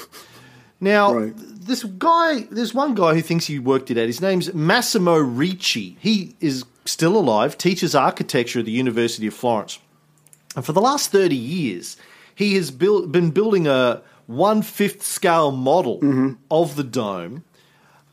[0.81, 1.33] Now, Right.
[1.37, 4.07] this guy, there's one guy who thinks he worked it out.
[4.07, 5.97] His name's Massimo Ricci.
[6.01, 9.79] He is still alive, teaches architecture at the University of Florence.
[10.57, 11.97] And for the last 30 years,
[12.35, 17.45] he has built, been building a one fifth scale model of the dome.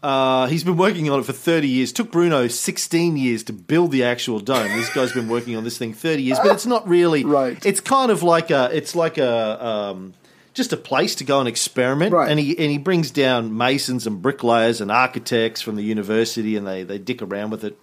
[0.04, 1.92] Uh, he's been working on it for 30 years.
[1.92, 4.68] Took Bruno 16 years to build the actual dome.
[4.78, 7.24] This guy's been working on this thing 30 years, but it's not really.
[7.38, 7.64] Right.
[7.66, 8.70] It's kind of like a.
[8.76, 9.66] It's like a.
[9.66, 10.14] Um,
[10.58, 12.30] just a place to go and experiment, Right.
[12.30, 16.68] and he and he brings down masons and bricklayers and architects from the university, and
[16.68, 17.78] they they dick around with it.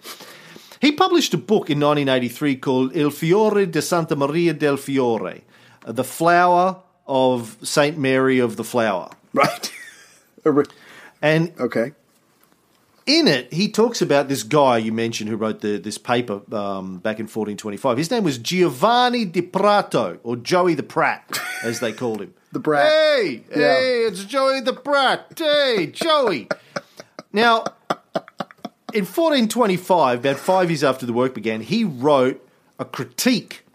[0.81, 5.41] He published a book in 1983 called Il Fiore di Santa Maria del Fiore,
[5.87, 9.71] the flower of Saint Mary of the Flower, right?
[11.21, 11.93] And okay,
[13.05, 16.97] in it, he talks about this guy you mentioned who wrote the, this paper um,
[16.97, 17.97] back in 1425.
[17.97, 22.33] His name was Giovanni di Prato, or Joey the Pratt, as they called him.
[22.55, 22.89] The Brat.
[22.89, 23.57] Hey, Yeah.
[23.57, 25.33] hey, it's Joey the Pratt.
[25.37, 26.47] Hey, Joey.
[27.33, 27.65] now,
[28.93, 32.41] in 1425, about five years after the work began, he wrote
[32.79, 33.65] a critique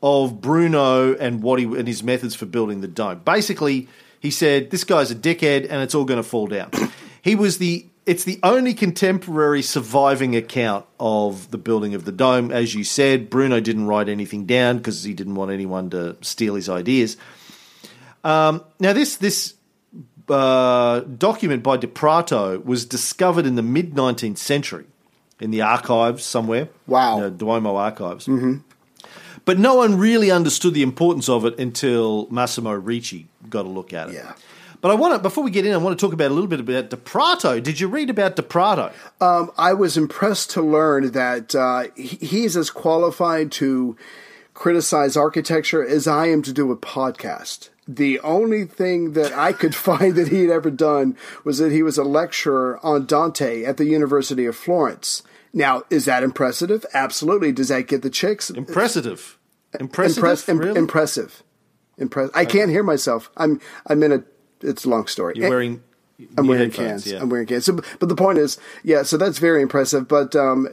[0.00, 3.22] of Bruno and what he and his methods for building the dome.
[3.24, 3.88] Basically,
[4.20, 6.70] he said this guy's a dickhead and it's all going to fall down.
[7.22, 12.50] he was the it's the only contemporary surviving account of the building of the dome.
[12.50, 16.54] As you said, Bruno didn't write anything down because he didn't want anyone to steal
[16.54, 17.18] his ideas.
[18.24, 19.54] Um, now, this this
[20.30, 24.86] uh, document by De Prato was discovered in the mid 19th century
[25.38, 26.70] in the archives somewhere.
[26.86, 27.18] Wow.
[27.20, 28.26] know, Duomo archives.
[28.26, 28.56] Mm-hmm.
[29.44, 33.92] But no one really understood the importance of it until Massimo Ricci got a look
[33.92, 34.14] at it.
[34.14, 34.32] Yeah.
[34.80, 36.48] But I want to, before we get in, I want to talk about a little
[36.48, 37.58] bit about De Prato.
[37.60, 38.92] Did you read about De Prato?
[39.20, 43.96] Um, I was impressed to learn that uh, he- he's as qualified to
[44.54, 47.70] criticize architecture as I am to do a podcast.
[47.86, 51.82] The only thing that I could find that he had ever done was that he
[51.82, 55.22] was a lecturer on Dante at the University of Florence.
[55.52, 56.84] Now, is that impressive?
[56.94, 57.50] Absolutely.
[57.52, 58.50] Does that get the chicks?
[58.50, 59.38] Impressive.
[59.80, 60.18] Impressive.
[60.18, 60.78] Impress- really?
[60.78, 61.42] Impressive.
[61.96, 63.30] Impress- I can't hear myself.
[63.36, 64.22] I'm I'm in a.
[64.62, 65.34] It's a long story.
[65.36, 65.82] You're wearing.
[66.36, 67.06] I'm wearing cans.
[67.06, 67.20] Yeah.
[67.20, 67.64] I'm wearing cans.
[67.66, 69.02] So, but the point is, yeah.
[69.04, 70.08] So that's very impressive.
[70.08, 70.66] But um,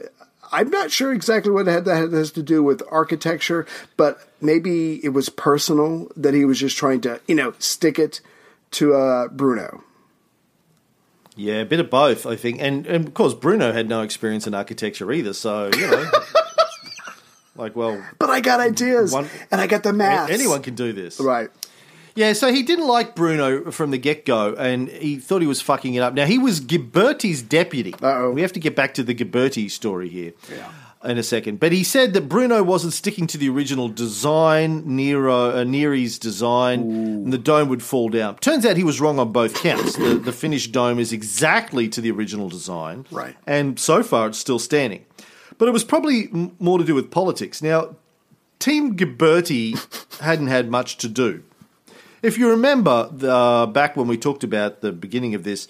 [0.50, 3.64] I'm not sure exactly what that that has to do with architecture.
[3.96, 8.20] But maybe it was personal that he was just trying to, you know, stick it
[8.72, 9.84] to uh, Bruno.
[11.36, 12.60] Yeah, a bit of both, I think.
[12.62, 15.34] And, and of course, Bruno had no experience in architecture either.
[15.34, 16.10] So, you know,
[17.56, 20.30] like, well, But I got ideas, One- and I got the math.
[20.30, 21.20] anyone can do this.
[21.20, 21.50] right?
[22.16, 25.60] Yeah, so he didn't like Bruno from the get go, and he thought he was
[25.60, 26.14] fucking it up.
[26.14, 27.94] Now he was Ghiberti's deputy.
[28.02, 28.30] Uh-oh.
[28.30, 30.32] We have to get back to the Ghiberti story here
[31.04, 31.60] in a second.
[31.60, 36.80] But he said that Bruno wasn't sticking to the original design, Nero, uh, Neri's design,
[36.80, 38.36] and the dome would fall down.
[38.36, 39.96] Turns out he was wrong on both counts.
[39.96, 43.36] the, the finished dome is exactly to the original design, Right.
[43.46, 45.04] And so far, it's still standing.
[45.58, 47.62] But it was probably m- more to do with politics.
[47.62, 47.96] Now,
[48.58, 49.76] Team Ghiberti
[50.20, 51.42] hadn't had much to do.
[52.26, 55.68] If you remember, uh, back when we talked about the beginning of this,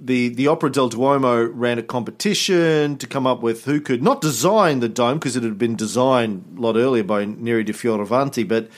[0.00, 4.22] the, the Opera del Duomo ran a competition to come up with who could not
[4.22, 8.48] design the dome because it had been designed a lot earlier by Neri di Fioravanti,
[8.48, 8.70] but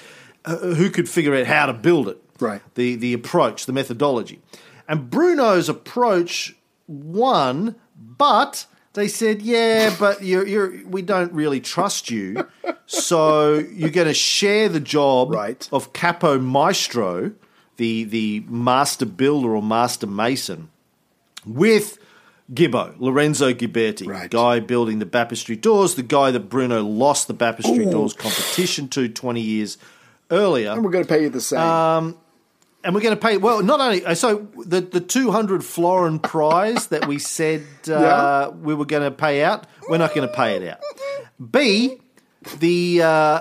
[0.45, 2.21] uh, who could figure out how to build it.
[2.41, 2.61] Right.
[2.75, 4.41] The, the approach, the methodology.
[4.89, 6.57] And Bruno's approach
[6.89, 12.47] won, but they said, yeah, but you're, you're, we don't really trust you.
[12.87, 15.69] So you're going to share the job Right.
[15.73, 17.33] of Capo Maestro,
[17.77, 20.71] the, the master builder or master mason,
[21.47, 21.99] with
[22.53, 24.31] Gibbo, Lorenzo Ghiberti, Right.
[24.31, 29.09] guy building the baptistry doors, the guy that Bruno lost the baptistry doors competition to
[29.09, 29.79] 20 years
[30.31, 31.59] earlier And we're going to pay you the same.
[31.61, 32.19] Um,
[32.85, 37.07] and we're going to pay well not only so the the 200 florin prize that
[37.09, 38.49] we said uh, Yeah.
[38.49, 40.81] we were going to pay out we're not going to pay it out
[41.51, 41.99] b
[42.61, 43.41] the uh,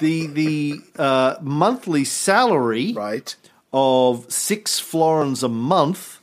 [0.00, 3.34] the the uh, monthly salary right.
[3.72, 6.18] of 6 florins a month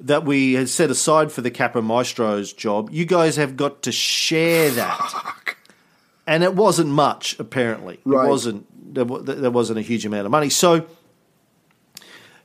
[0.00, 3.92] that we had set aside for the Capo Maestro's job you guys have got to
[3.92, 5.54] share that
[6.26, 8.26] and it wasn't much apparently Right.
[8.26, 10.86] it wasn't there, there wasn't a huge amount of money so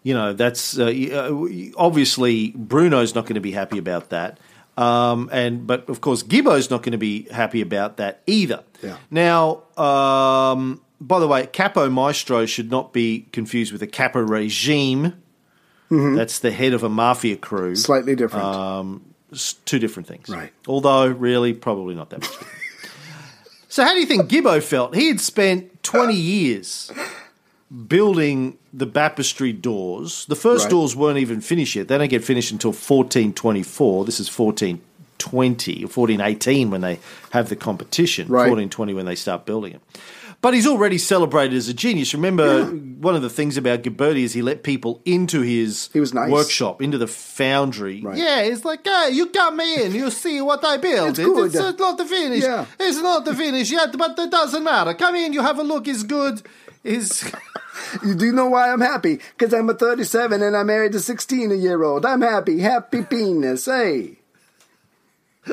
[0.04, 4.39] you know that's uh, uh, obviously Bruno's not going to be happy about that,
[4.78, 8.63] um, and but of course Gibbo's not going to be happy about that either.
[8.82, 8.98] Yeah.
[9.10, 15.13] Now, um, by the way, Capo Maestro should not be confused with a Capo regime.
[15.89, 17.76] That's the head of a mafia crew.
[17.76, 18.44] Slightly different.
[18.44, 19.13] Um,
[19.66, 20.28] two different things.
[20.28, 20.52] Right.
[20.68, 22.32] Although, really, probably not that much.
[23.68, 24.96] so, how do you think Gibbo felt?
[24.96, 26.92] He had spent 20 years
[27.88, 30.25] building the baptistry doors.
[30.27, 30.71] The first Right.
[30.71, 31.88] doors weren't even finished yet.
[31.88, 34.05] They don't get finished until 1424.
[34.05, 36.99] This is 1420 or 1418 when they
[37.31, 38.27] have the competition.
[38.27, 38.41] Right.
[38.49, 39.81] 1420 when they start building it.
[40.41, 42.13] But he's already celebrated as a genius.
[42.13, 46.13] Remember, one of the things about Ghiberti is he let people into his He was
[46.13, 46.29] nice.
[46.29, 48.01] workshop, into the foundry.
[48.01, 48.17] Right.
[48.17, 51.17] Yeah, it's like, hey, you come in, you see what I built.
[51.17, 51.19] It's.
[51.19, 52.43] It's, it's not the finish.
[52.43, 52.65] Yeah.
[52.77, 54.93] It's not the finish yet, but it doesn't matter.
[54.93, 55.88] Come in, you have a look.
[55.88, 56.41] It's good.
[56.84, 57.32] Is
[58.04, 59.19] You do know why I'm happy?
[59.38, 62.06] Because I'm a 37 and I'm married to 16 a year old.
[62.06, 62.60] I'm happy.
[62.60, 63.65] Happy penis.
[63.65, 64.17] Hey.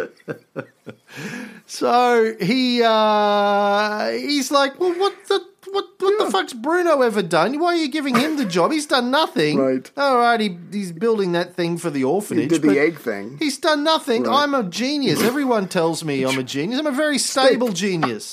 [1.67, 7.59] so he uh he's like, well, what the what what the fuck's Bruno ever done?
[7.59, 8.71] Why are you giving him the job?
[8.71, 9.59] He's done nothing.
[9.59, 9.91] Right.
[9.97, 10.39] All right.
[10.39, 12.53] He, he's building that thing for the orphanage.
[12.53, 13.37] He did the egg thing.
[13.39, 14.23] He's done nothing.
[14.25, 14.45] Right.
[14.45, 15.21] I'm a genius.
[15.23, 16.79] Everyone tells me I'm a genius.
[16.79, 18.33] I'm a very stable genius.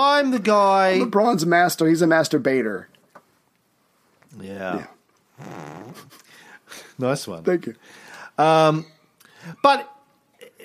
[0.00, 1.00] I'm the guy.
[1.02, 1.88] LeBron's master.
[1.88, 2.86] He's a masturbator.
[4.40, 4.86] Yeah.
[6.98, 7.42] nice one.
[7.42, 7.74] Thank you.
[8.36, 9.92] But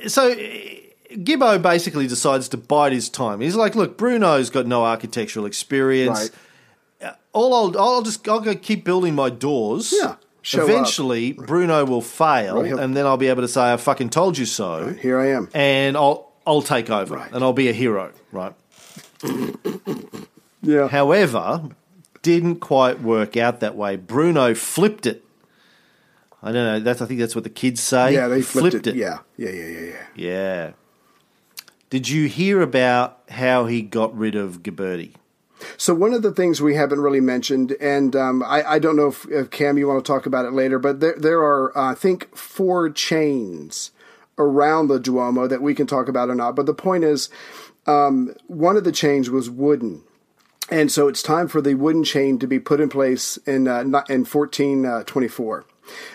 [0.07, 0.35] so uh,
[1.11, 3.39] Gibbo basically decides to bide his time.
[3.41, 6.31] He's like, "Look, Bruno's got no architectural experience.
[7.01, 7.13] Right.
[7.33, 9.93] All I'll, I'll just I'll go keep building my doors.
[9.99, 13.77] Yeah, show Eventually, Bruno will fail, Right, and then I'll be able to say, "I
[13.77, 15.49] fucking told you so," Here I am.
[15.53, 17.31] and I'll I'll take over, Right.
[17.31, 18.53] and I'll be a hero, right?
[20.61, 20.87] Yeah.
[20.87, 21.69] However,
[22.21, 23.97] didn't quite work out that way.
[23.97, 25.23] Bruno flipped it.
[26.41, 26.79] I don't know.
[26.79, 28.13] That's I think that's what the kids say.
[28.13, 28.95] yeah, they He flipped, it.
[28.95, 29.19] Yeah.
[29.37, 30.05] Yeah, yeah, yeah, yeah.
[30.15, 30.71] Yeah.
[31.89, 35.13] Did you hear about how he got rid of Ghiberti?
[35.77, 39.07] So one of the things we haven't really mentioned, and um, I, I don't know
[39.07, 41.91] if, if Cam you want to talk about it later, but there there are uh,
[41.91, 43.91] I think four chains
[44.37, 46.55] around the Duomo that we can talk about or not.
[46.55, 47.29] But the point is,
[47.85, 50.03] um, one of the chains was wooden,
[50.69, 54.03] and so it's time for the wooden chain to be put in place in uh,
[54.09, 55.65] in fourteen twenty four.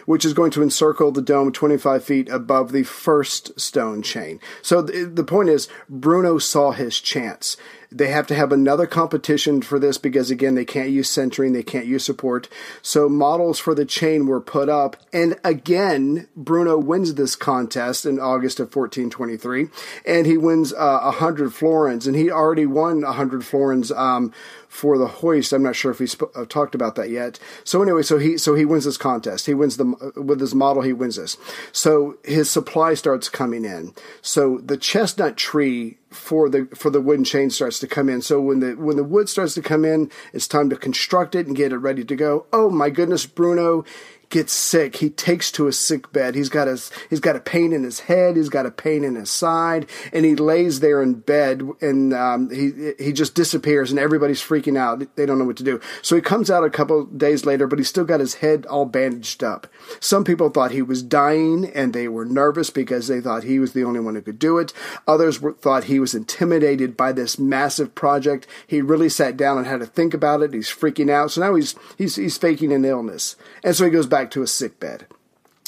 [0.07, 4.41] which is going to encircle the dome 25 feet above the first stone chain.
[4.62, 7.59] So the point is, Bruno saw his chance.
[7.91, 11.62] They have to have another competition for this because, again, they can't use centering, they
[11.62, 12.49] can't use support.
[12.82, 14.97] So models for the chain were put up.
[15.12, 19.68] And again, Bruno wins this contest in August of 1423.
[20.05, 22.07] And he wins uh, 100 florins.
[22.07, 24.32] And he already won a 100 florins um,
[24.68, 25.53] for the hoist.
[25.53, 27.41] I'm not sure if we sp- uh, talked about that yet.
[27.64, 29.47] So anyway, so he so he wins this contest.
[29.47, 30.82] He wins the with his model.
[30.82, 31.36] He wins this.
[31.72, 33.95] So his supply starts coming in.
[34.20, 38.23] So the chestnut tree for the for the wooden chain starts to come in.
[38.23, 41.47] So when the when the wood starts to come in, it's time to construct it
[41.47, 42.47] and get it ready to go.
[42.53, 43.85] Oh my goodness, Bruno
[44.31, 44.97] gets sick.
[44.97, 46.35] He takes to a sick bed.
[46.35, 48.37] He's got his he's got a pain in his head.
[48.37, 52.51] He's got a pain in his side, and he lays there in bed, and um,
[52.51, 55.16] he he just disappears, and everybody's freaking out.
[55.16, 55.81] They don't know what to do.
[56.03, 58.87] So he comes out a couple days later, but he's still got his head all
[58.87, 59.66] bandaged up.
[60.01, 63.72] Some people thought he was dying, and they were nervous because they thought he was
[63.72, 64.72] the only one who could do it.
[65.07, 68.47] Others were, thought he was intimidated by this massive project.
[68.66, 70.53] He really sat down and had to think about it.
[70.53, 71.31] He's freaking out.
[71.31, 74.47] So now he's he's he's faking an illness, and so he goes back to a
[74.47, 75.07] sick bed.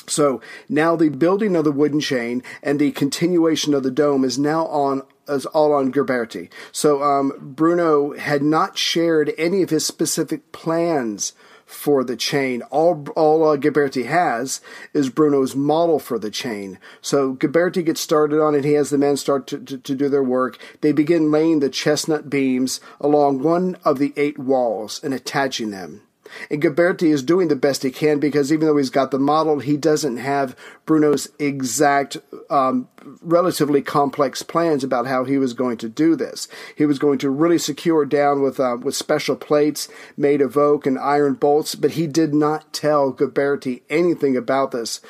[0.06, 4.38] So now the building of the wooden chain and the continuation of the dome is
[4.38, 6.50] now on is all on Ghiberti.
[6.72, 11.32] So um, Bruno had not shared any of his specific plans
[11.64, 12.62] for the chain.
[12.62, 14.60] All all uh, Ghiberti has
[14.92, 16.80] is Bruno's model for the chain.
[17.00, 18.64] So Ghiberti gets started on it.
[18.64, 20.58] He has the men start to, to, to do their work.
[20.80, 26.02] They begin laying the chestnut beams along one of the eight walls and attaching them.
[26.50, 29.58] And Ghiberti is doing the best he can because even though he's got the model,
[29.58, 30.56] he doesn't have
[30.86, 32.18] Bruno's exact,
[32.48, 32.88] um,
[33.22, 36.48] relatively complex plans about how he was going to do this.
[36.76, 40.86] He was going to really secure down with uh, with special plates made of oak
[40.86, 45.00] and iron bolts, but he did not tell Ghiberti anything about this.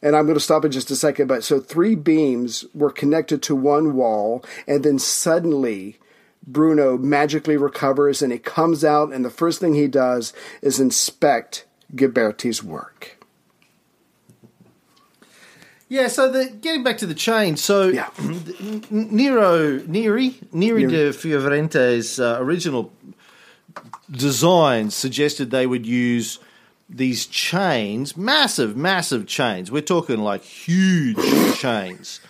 [0.00, 3.42] And I'm going to stop in just a second, but so three beams were connected
[3.42, 5.98] to one wall, and then suddenly
[6.48, 10.32] Bruno magically recovers and he comes out, and the first thing he does
[10.62, 13.18] is inspect Ghiberti's work.
[15.90, 18.10] Yeah, so the, getting back to the chain, so Yeah.
[18.90, 20.86] Nero, Neri, Neri Neri.
[20.86, 22.92] de Fiorente's uh, original
[24.10, 26.38] design suggested they would use
[26.90, 29.70] these chains, massive, massive chains.
[29.70, 31.18] We're talking like huge
[31.58, 32.20] chains.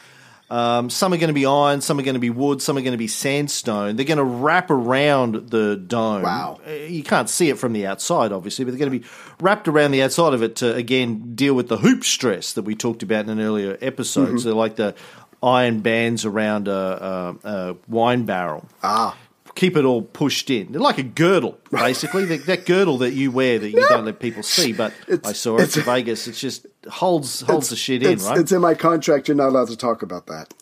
[0.51, 2.81] Um, some are going to be iron, some are going to be wood, some are
[2.81, 3.97] going to be sandstone.
[3.97, 6.23] They're going to wrap around the dome.
[6.23, 6.59] Wow.
[6.67, 9.07] Uh, You can't see it from the outside, obviously, but they're going to be
[9.41, 12.75] wrapped around the outside of it to, again, deal with the hoop stress that we
[12.75, 14.41] talked about in an earlier episode.
[14.41, 14.95] So, like the
[15.43, 18.67] iron bands around a, a, a wine barrel.
[18.83, 19.17] Ah.
[19.59, 20.71] Keep it all pushed in.
[20.71, 22.25] They're like a girdle, basically.
[22.27, 24.73] that, that girdle that you wear that you don't let people see.
[24.73, 26.29] But It's- I saw it in Vegas.
[26.29, 28.39] It just holds holds the shit in, it's, right?
[28.39, 29.27] It's in my contract.
[29.27, 30.55] You're not allowed to talk about that.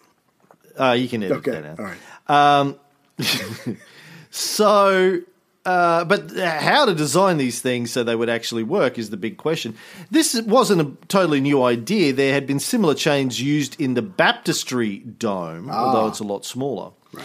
[0.78, 1.50] Uh, you can edit Okay.
[1.50, 1.78] that out.
[1.78, 2.76] All right.
[4.30, 5.20] So,
[5.64, 9.36] uh, but how to design these things so they would actually work is the big
[9.38, 9.74] question.
[10.10, 12.12] This wasn't a totally new idea.
[12.12, 16.90] There had been similar chains used in the baptistry dome, although it's a lot smaller.
[17.12, 17.24] Right.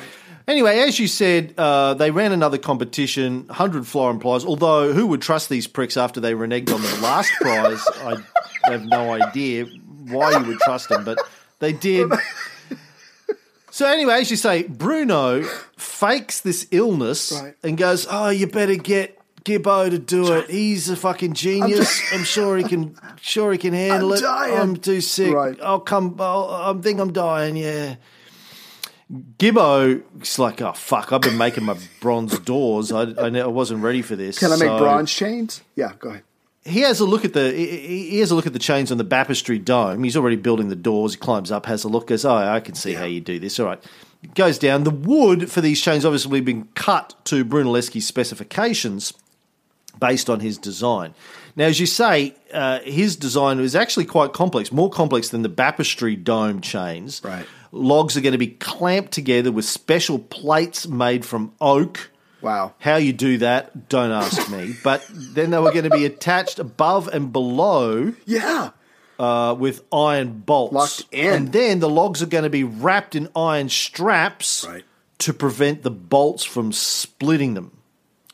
[0.51, 5.21] Anyway, as you said, uh, they ran another competition, 100 florin prize, although who would
[5.21, 7.81] trust these pricks after they reneged on the last prize?
[8.03, 9.65] I have no idea
[10.09, 11.19] why you would trust them, but
[11.59, 12.11] they did.
[13.69, 15.43] So anyway, as you say, Bruno
[15.77, 17.55] fakes this illness Right.
[17.63, 20.49] and goes, "Oh, you better get Gibbo to do it.
[20.49, 22.01] He's a fucking genius.
[22.11, 22.97] I'm, sure he can.
[23.21, 24.21] Sure he can handle I'm it.
[24.21, 25.33] dying." I'm too sick.
[25.33, 25.57] Right.
[25.63, 26.17] I'll come.
[26.19, 27.55] I'll, I think I'm dying.
[27.55, 27.95] Yeah."
[29.37, 31.11] Gibbo's like, "Oh fuck!
[31.11, 32.91] I've been making my bronze doors.
[32.91, 34.39] I, I, I wasn't ready for this.
[34.39, 35.61] Can I make So- bronze chains?
[35.75, 36.23] Yeah, go ahead.
[36.63, 38.97] he has a look at the he he has a look at the chains on
[38.97, 40.03] the baptistry dome.
[40.03, 41.13] He's already building the doors.
[41.13, 43.59] He climbs up, has a look, goes, "Oh, I can see how you do this."
[43.59, 43.83] All right,
[44.35, 44.83] goes down.
[44.83, 49.13] The wood for these chains obviously been cut to Brunelleschi's specifications
[49.99, 51.13] based on his design.
[51.55, 55.49] Now, as you say, uh, his design is actually quite complex, more complex than the
[55.49, 57.21] baptistry dome chains.
[57.23, 57.45] Right.
[57.73, 62.09] Logs are going to be clamped together with special plates made from oak.
[62.41, 62.73] Wow.
[62.79, 64.75] How you do that, don't ask me.
[64.83, 68.71] But then they were going to be attached above and below Yeah.
[69.19, 70.73] uh, with iron bolts.
[70.73, 71.33] Locked in.
[71.33, 74.83] And then the logs are going to be wrapped in iron straps Right.
[75.19, 77.71] to prevent the bolts from splitting them.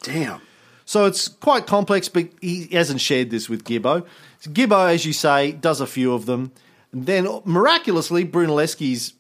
[0.03, 0.39] Damn.
[0.87, 4.05] So it's quite complex, but he hasn't shared this with Gibbo.
[4.43, 6.53] Gibbo, as you say, does a few of them.
[6.93, 9.13] And then miraculously, Brunelleschi's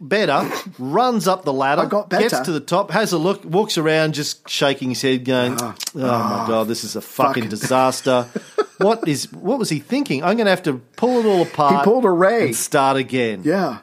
[0.00, 0.50] better,
[0.80, 2.28] runs up the ladder, I got better.
[2.28, 5.76] gets to the top, has a look, walks around just shaking his head, going, ah.
[5.94, 6.46] Oh, my ah.
[6.48, 7.50] God, this is a fucking fuck.
[7.50, 8.26] disaster.
[8.78, 10.24] what is what was he thinking?
[10.24, 11.84] I'm going to have to pull it all apart.
[11.84, 12.46] He pulled a Ray.
[12.46, 13.42] and start again.
[13.44, 13.78] Yeah.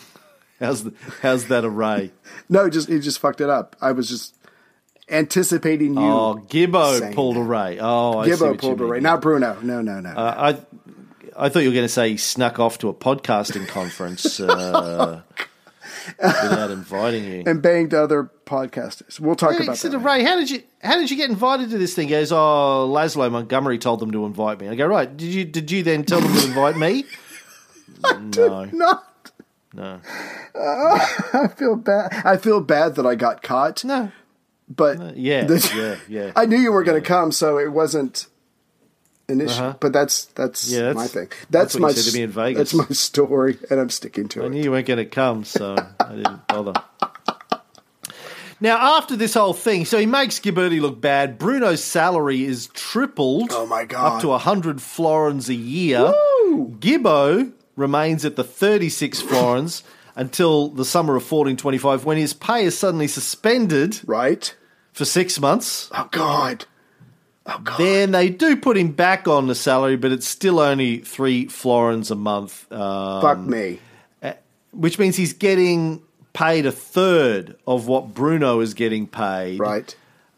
[0.58, 2.12] How's the, how's that array?
[2.50, 3.76] No, just he just fucked it up.
[3.78, 4.34] I was just
[5.10, 6.00] anticipating you.
[6.00, 7.46] Oh, Gibbo pulled a that.
[7.46, 7.78] ray.
[7.80, 8.92] Oh, I see Gibbo pulled a mean.
[8.92, 9.58] Ray, not Bruno.
[9.62, 10.10] No, no, no.
[10.10, 10.54] Uh,
[11.36, 14.40] I I thought you were going to say he snuck off to a podcasting conference
[14.40, 15.22] uh,
[16.18, 17.44] without inviting you.
[17.46, 19.20] and banged other podcasters.
[19.20, 19.98] We'll talk about said that.
[19.98, 22.08] to Ray, how did you how did you get invited to this thing?
[22.08, 24.68] He goes, oh, Laszlo Montgomery told them to invite me.
[24.68, 25.14] I go, right.
[25.16, 27.04] Did you did you then tell them to invite me?
[28.04, 29.00] I no, No,
[29.74, 30.00] no,
[30.54, 32.12] I feel bad.
[32.24, 33.84] I feel bad that I got caught.
[33.84, 34.12] no.
[34.68, 36.32] But Yeah, this- yeah, yeah.
[36.36, 38.26] I knew you were going to come, so it wasn't
[39.28, 39.52] an issue.
[39.62, 39.74] Uh-huh.
[39.80, 41.28] But that's that's, Yeah, that's- my thing.
[41.50, 42.72] that's That's, my said to me in Vegas.
[42.72, 44.46] That's my story, and I'm sticking to I it.
[44.46, 46.74] I knew you weren't going to come, so I didn't bother.
[48.60, 51.38] Now, after this whole thing, so he makes Ghiberti look bad.
[51.38, 53.52] Bruno's salary is tripled.
[53.52, 54.16] Oh, my God.
[54.16, 56.12] Up to 100 florins a year.
[56.48, 59.84] Gibbo remains at the 36 florins
[60.16, 64.56] until the summer of 1425 when his pay is suddenly suspended Right?
[64.98, 65.88] For six months.
[65.92, 66.66] Oh God.
[67.46, 67.78] Oh God.
[67.78, 72.10] Then they do put him back on the salary, but it's still only three florins
[72.10, 72.70] a month.
[72.70, 73.78] Um, Fuck me.
[74.72, 76.02] which means he's getting
[76.34, 79.58] paid a third of what Bruno is getting paid.
[79.60, 79.96] Right.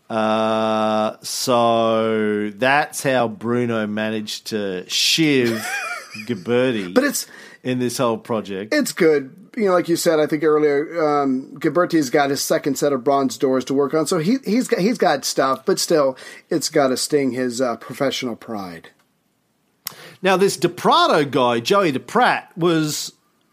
[0.09, 5.65] Uh, so that's how Bruno managed to shiv
[6.27, 7.27] Ghiberti But it's
[7.63, 8.75] in this whole project.
[8.75, 9.37] it's good.
[9.57, 13.03] You know, like you said, I think earlier, um, Ghiberti's got his second set of
[13.03, 16.17] bronze doors to work on, so he he's got he's got stuff, but still,
[16.49, 18.91] it's got to sting his uh, professional pride.
[20.23, 23.13] Now, this DePrato guy, Joey DePratt, was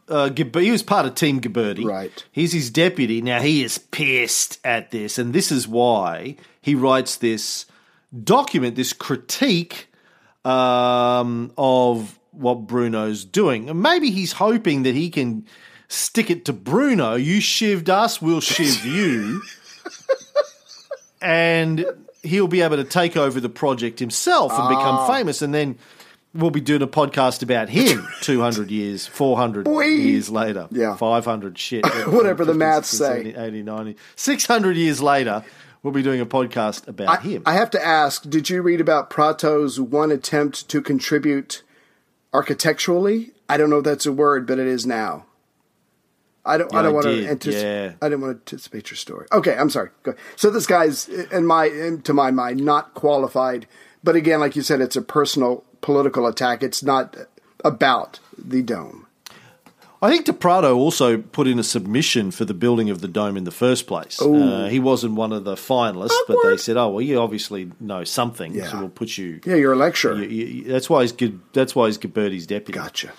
[0.09, 1.83] uh, he was part of Team Ghiberti.
[1.83, 2.25] Right.
[2.31, 3.21] He's his deputy.
[3.21, 7.65] Now he is pissed at this, and this is why he writes this
[8.23, 9.87] document, this critique
[10.45, 13.69] um, of what Bruno's doing.
[13.69, 15.45] And maybe he's hoping that he can
[15.87, 17.15] stick it to Bruno.
[17.15, 19.41] You shivved us, we'll shiv you.
[21.21, 21.85] and
[22.23, 24.69] he'll be able to take over the project himself and Ah.
[24.69, 25.77] become famous, and then
[26.33, 29.95] we'll be doing a podcast about him 200 years, 400 Wee.
[29.95, 30.95] years later, Yeah.
[30.95, 31.85] 500 shit.
[32.07, 33.33] Whatever the maths 60, say.
[33.33, 35.43] 70, 80, 90, 600 years later,
[35.81, 37.43] we'll be doing a podcast about I, him.
[37.45, 41.63] I have to ask: Did you read about Prato's one attempt to contribute
[42.33, 43.31] architecturally?
[43.49, 45.25] I don't know if that's a word, but it is now.
[46.45, 46.71] I don't.
[46.71, 47.83] Yeah, I don't I want did, to anticipate.
[47.83, 47.93] yeah.
[48.01, 49.27] I didn't want to anticipate your story.
[49.31, 49.89] Okay, I'm sorry.
[50.03, 50.13] Go.
[50.35, 53.67] So this guy's, in my, in, to my mind, not qualified.
[54.03, 56.63] But again, like you said, it's a personal political attack.
[56.63, 57.17] It's not
[57.65, 59.06] about the dome.
[59.99, 63.45] I think DePrato also put in a submission for the building of the dome in
[63.45, 64.21] the first place.
[64.21, 68.03] Uh, he wasn't one of the finalists, but they said, "Oh, well, you obviously know
[68.03, 68.69] something, Yeah.
[68.71, 70.15] so we'll put you." Yeah, you're a lecturer.
[70.21, 71.39] you- you- that's why he's good.
[71.53, 72.77] That's why he's Ghiberti's deputy.
[72.77, 73.09] Gotcha.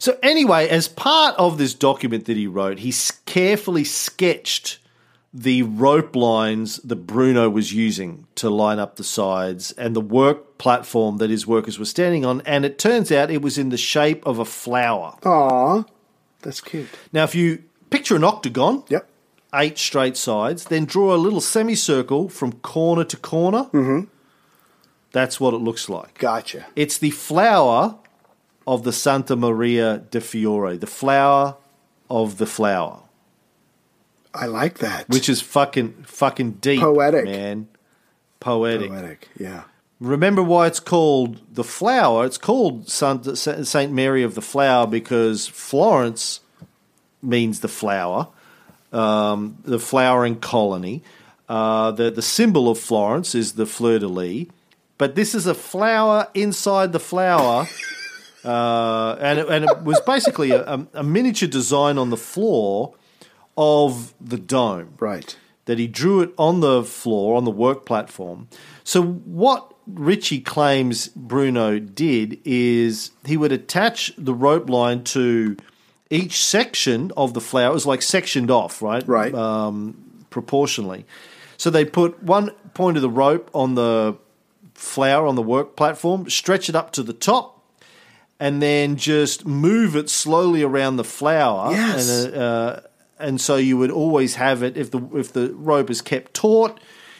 [0.00, 2.92] So anyway, as part of this document that he wrote, he
[3.24, 4.78] carefully sketched
[5.32, 10.56] the rope lines that Bruno was using to line up the sides and the work
[10.58, 13.76] platform that his workers were standing on, and it turns out it was in the
[13.76, 15.14] shape of a flower.
[15.24, 15.84] Aw,
[16.46, 16.88] that's cute.
[17.12, 19.08] Now, if you picture an octagon, Yep.
[19.54, 23.64] eight straight sides, then draw a little semicircle from corner to corner.
[23.72, 24.00] Mm-hmm.
[25.12, 26.18] That's what it looks like.
[26.18, 26.66] Gotcha.
[26.76, 27.96] It's the flower
[28.66, 31.56] of the Santa Maria de Fiore, the flower
[32.10, 33.00] of the flower,
[34.34, 35.08] I like that.
[35.08, 37.24] which is fucking fucking deep, Poetic.
[37.24, 37.68] man.
[38.40, 38.90] Poetic.
[38.90, 39.28] poetic.
[39.38, 39.62] Yeah.
[39.98, 42.26] Remember why it's called the flower?
[42.26, 46.40] It's called Saint Mary of the Flower because Florence
[47.22, 48.28] means the flower,
[48.92, 51.02] um, the flowering colony.
[51.48, 54.46] Uh, the the symbol of Florence is the fleur de lis,
[54.98, 57.66] but this is a flower inside the flower,
[58.44, 62.94] uh, and it, and it was basically a, a, a miniature design on the floor
[63.56, 65.36] of the dome Right.
[65.66, 68.48] that he drew it on the floor on the work platform.
[68.84, 75.56] So what Ricci claims Bruno did is he would attach the rope line to
[76.10, 77.70] each section of the flower.
[77.70, 79.06] It was like sectioned off, right?
[79.06, 79.34] Right.
[79.34, 81.06] Um, proportionally.
[81.56, 84.16] So they put one point of the rope on the
[84.74, 87.64] flower on the work platform, stretch it up to the top,
[88.38, 91.72] and then just move it slowly around the flower.
[91.72, 92.08] Yes.
[92.08, 92.80] And, uh,
[93.18, 96.78] and so you would always have it if the if the rope is kept taut,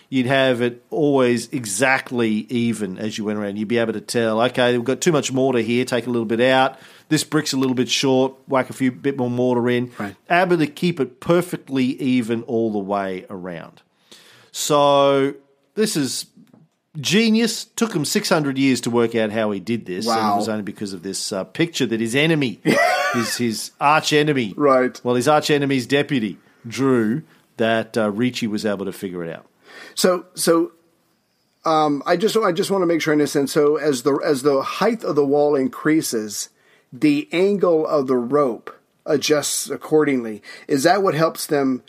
[0.08, 3.56] you'd have it always exactly even as you went around.
[3.56, 6.26] You'd be able to tell, okay, we've got too much mortar here, take a little
[6.26, 6.78] bit out.
[7.08, 9.90] this brick's a little bit short, whack a few bit more mortar in.
[9.98, 10.14] Right.
[10.30, 13.82] Able to keep it perfectly even all the way around.
[14.52, 15.34] So
[15.74, 16.26] this is
[16.98, 17.64] genius.
[17.64, 20.06] Took him 600 years to work out how he did this.
[20.08, 22.60] And it was only because of this uh, picture that his enemy,
[23.14, 24.98] his, his arch enemy, Right.
[25.04, 27.22] well, his arch enemy's deputy drew,
[27.58, 29.46] that uh, Ricci was able to figure it out.
[29.96, 30.72] So so
[31.64, 33.50] um, I just I just want to make sure I understand.
[33.50, 36.50] So as the as the height of the wall increases,
[36.92, 38.72] the angle of the rope
[39.04, 40.42] adjusts accordingly.
[40.68, 41.82] Is that what helps them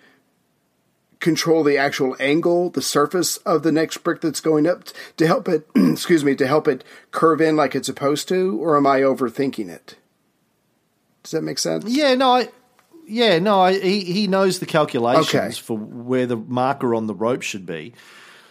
[1.19, 4.85] control the actual angle, the surface of the next brick that's going up
[5.17, 8.77] to help it excuse me, to help it curve in like it's supposed to, or
[8.77, 9.95] am I overthinking it?
[11.23, 11.85] Does that make sense?
[11.85, 12.49] Yeah, no, I,
[13.07, 15.51] yeah, no, I, he he knows the calculations Okay.
[15.51, 17.93] for where the marker on the rope should be.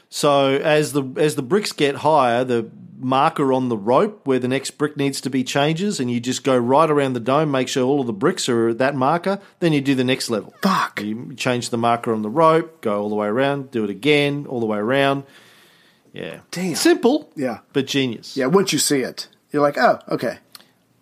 [0.09, 4.49] So as the as the bricks get higher, the marker on the rope where the
[4.49, 7.69] next brick needs to be changes, and you just go right around the dome, make
[7.69, 9.39] sure all of the bricks are at that marker.
[9.61, 10.55] Then you do the next level.
[10.63, 11.03] Fuck.
[11.03, 14.47] You change the marker on the rope, go all the way around, do it again,
[14.49, 15.25] all the way around.
[16.13, 16.77] Yeah, Damn.
[16.77, 17.31] simple.
[17.37, 17.59] Yeah.
[17.75, 18.37] but genius.
[18.37, 20.39] Yeah, once you see it, you're like, oh, okay.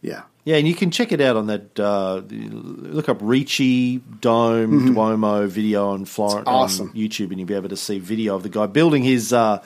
[0.02, 0.22] Yeah.
[0.44, 1.80] Yeah, and you can check it out on that.
[1.80, 6.48] Uh, look up Ricci Dome Duomo video on Florence Mm-hmm.
[6.48, 6.88] awesome.
[6.90, 9.62] on YouTube, and you'll be able to see video of the guy building his uh,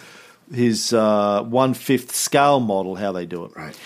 [0.55, 2.95] his uh, one fifth scale model.
[2.95, 3.57] How they do it.
[3.57, 3.77] Right.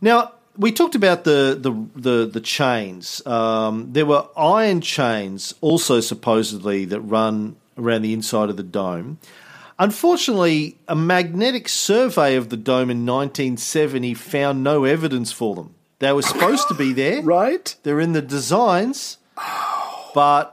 [0.00, 3.26] Now we talked about the the the, the chains.
[3.26, 9.18] Um, there were iron chains also supposedly that run around the inside of the dome.
[9.78, 15.74] Unfortunately, a magnetic survey of the dome in 1970 found no evidence for them.
[15.98, 17.22] They were supposed to be there.
[17.36, 17.74] Right?
[17.82, 19.18] They're in the designs,
[20.14, 20.52] but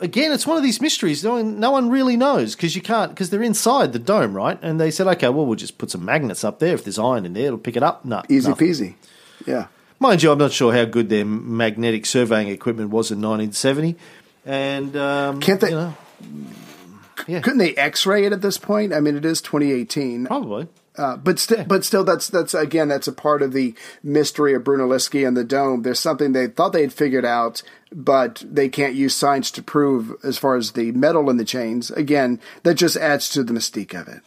[0.00, 1.22] again, it's one of these mysteries.
[1.24, 4.58] No one, no one really knows because you can't because they're inside the dome, right?
[4.62, 6.74] And they said, okay, well, we'll just put some magnets up there.
[6.74, 8.04] If there's iron in there, it'll pick it up.
[8.04, 8.68] No, Easy nothing.
[8.68, 8.94] peasy.
[9.46, 9.66] Yeah.
[9.98, 13.96] Mind you, I'm not sure how good their magnetic surveying equipment was in 1970.
[14.44, 15.94] And um, Can't they- You know,
[17.28, 18.92] yeah, Couldn't they X-ray it at this point?
[18.92, 20.66] I mean, it is 2018, probably.
[20.96, 24.62] Uh, but still, but still, that's that's again, that's a part of the mystery of
[24.62, 25.82] Brunelleschi and the dome.
[25.82, 30.36] There's something they thought they'd figured out, but they can't use science to prove as
[30.36, 31.90] far as the metal in the chains.
[31.90, 34.20] Again, that just adds to the mystique of it.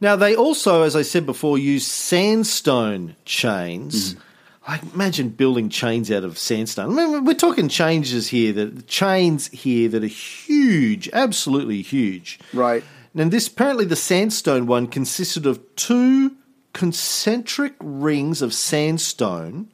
[0.00, 4.14] Now they also, as I said before, use sandstone chains.
[4.14, 4.22] Mm-hmm.
[4.68, 6.98] Like imagine building chains out of sandstone.
[6.98, 12.40] I mean, we're talking changes here that chains here that are huge, absolutely huge.
[12.52, 12.82] Right.
[13.16, 16.36] And this apparently the sandstone one consisted of two
[16.72, 19.72] concentric rings of sandstone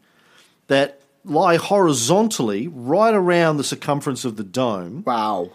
[0.69, 5.03] that lie horizontally right around the circumference of the dome.
[5.05, 5.51] Wow.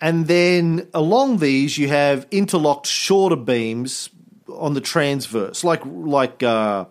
[0.00, 4.10] And then along these, you have interlocked shorter beams
[4.48, 6.86] on the transverse, like like uh,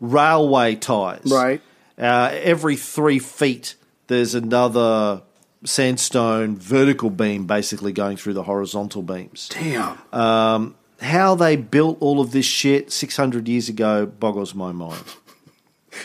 [0.00, 1.24] railway ties.
[1.26, 1.60] Right.
[1.98, 3.76] Uh, every three feet,
[4.06, 5.22] there's another
[5.64, 9.48] sandstone vertical beam basically going through the horizontal beams.
[9.48, 9.98] Damn.
[10.12, 15.04] Um, how they built all of this shit 600 years ago boggles my mind.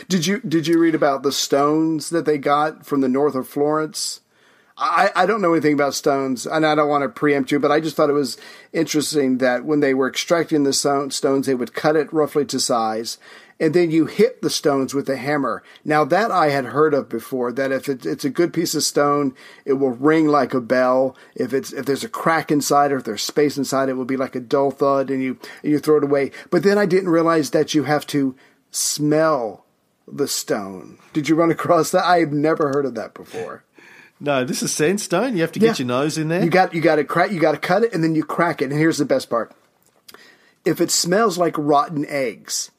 [0.10, 3.48] Did you did you read about the stones that they got from the north of
[3.48, 4.22] Florence?
[4.80, 7.72] I, I don't know anything about stones, and I don't want to preempt you, but
[7.72, 8.38] I just thought it was
[8.74, 12.60] interesting that when they were extracting the stone- stones, they would cut it roughly to
[12.60, 13.18] size,
[13.60, 15.64] and then you hit the stones with a hammer.
[15.84, 18.84] Now that I had heard of before, that if it, it's a good piece of
[18.84, 19.34] stone,
[19.66, 21.16] it will ring like a bell.
[21.36, 24.18] If it's if there's a crack inside or if there's space inside, it will be
[24.18, 26.32] like a dull thud, and you and you throw it away.
[26.52, 28.36] But then I didn't realize that you have to
[28.72, 29.66] smell
[30.08, 30.98] the stone.
[31.14, 32.06] Did you run across that?
[32.06, 33.64] I have never heard of that before.
[34.20, 35.36] No, this is sandstone.
[35.36, 35.84] You have to get Yeah.
[35.86, 36.44] your nose in there.
[36.44, 37.32] You got you got to crack.
[37.32, 38.72] You got to cut it, and then you crack it.
[38.72, 39.52] And here's the best part:
[40.66, 42.72] if it smells like rotten eggs,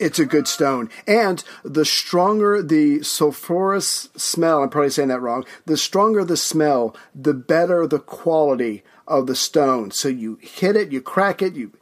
[0.00, 0.88] it's a good stone.
[1.06, 5.44] And the stronger the sulfurous smell, I'm probably saying that wrong.
[5.66, 9.90] The stronger the smell, the better the quality of the stone.
[9.90, 11.72] So you hit it, you crack it, you.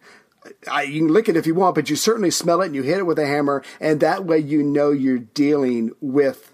[0.70, 2.82] I, you can lick it if you want, but you certainly smell it and you
[2.82, 6.47] hit it with a hammer, and that way you know you're dealing with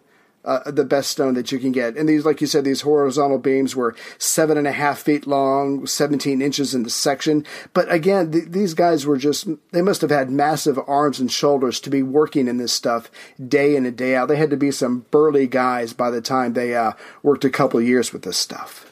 [0.45, 1.97] uh, the best stone that you can get.
[1.97, 5.87] And these, like you said, these horizontal beams were seven and a half feet long,
[5.87, 7.45] 17 inches in the section.
[7.73, 11.81] But again, th- these guys were just, they must have had massive arms and shoulders
[11.81, 13.11] to be working in this stuff
[13.47, 14.29] day in and day out.
[14.29, 16.93] They had to be some burly guys by the time they uh,
[17.23, 18.91] worked a couple of years with this stuff.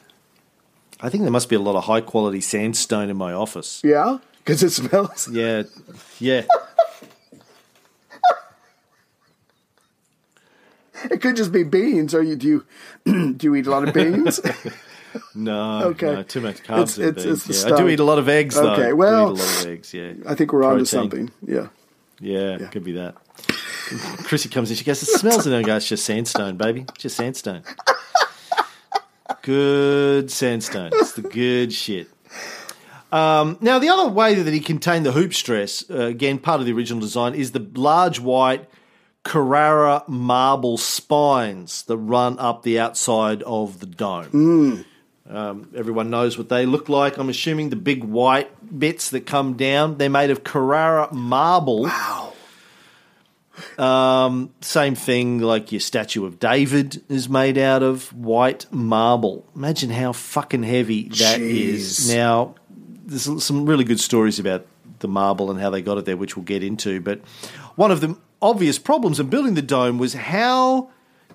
[0.99, 3.81] I think there must be a lot of high quality sandstone in my office.
[3.83, 4.19] Yeah?
[4.37, 5.29] Because it smells.
[5.29, 5.63] Yeah,
[6.19, 6.43] yeah.
[11.11, 12.13] It could just be beans.
[12.13, 12.65] Or you, do you,
[13.33, 14.39] do you eat a lot of beans?
[15.35, 16.11] No, Okay.
[16.11, 17.47] no, too much carbs It's- it's- beans.
[17.49, 17.73] it's yeah.
[17.75, 18.71] I do eat a lot of eggs, though.
[18.73, 19.93] Okay, well, I do eat a lot of eggs.
[19.93, 21.29] Yeah, I think we're on to something.
[21.45, 21.67] Yeah.
[22.19, 23.13] Yeah, could be that.
[24.23, 25.59] Chrissy comes in, she goes, It smells in there.
[25.59, 26.87] I go, It's just sandstone, baby.
[26.97, 27.61] Just sandstone.
[29.41, 30.91] good sandstone.
[30.93, 32.07] It's the good shit.
[33.11, 36.65] Um, now, the other way that he contained the hoop stress, uh, again, part of
[36.65, 38.67] the original design, is the large white
[39.23, 44.85] Carrara marble spines that run up the outside of the dome.
[45.29, 47.17] Um, everyone knows what they look like.
[47.17, 51.83] I'm assuming the big white bits that come down, they're made of Carrara marble.
[51.83, 52.33] Wow.
[53.77, 59.45] Um, same thing like your statue of David is made out of white marble.
[59.55, 61.99] Imagine how fucking heavy that is.
[61.99, 62.13] Jeez.
[62.13, 64.65] Now, there's some really good stories about
[64.99, 66.99] the marble and how they got it there, which we'll get into.
[66.99, 67.21] But
[67.75, 70.89] one of the obvious problems in building the dome was how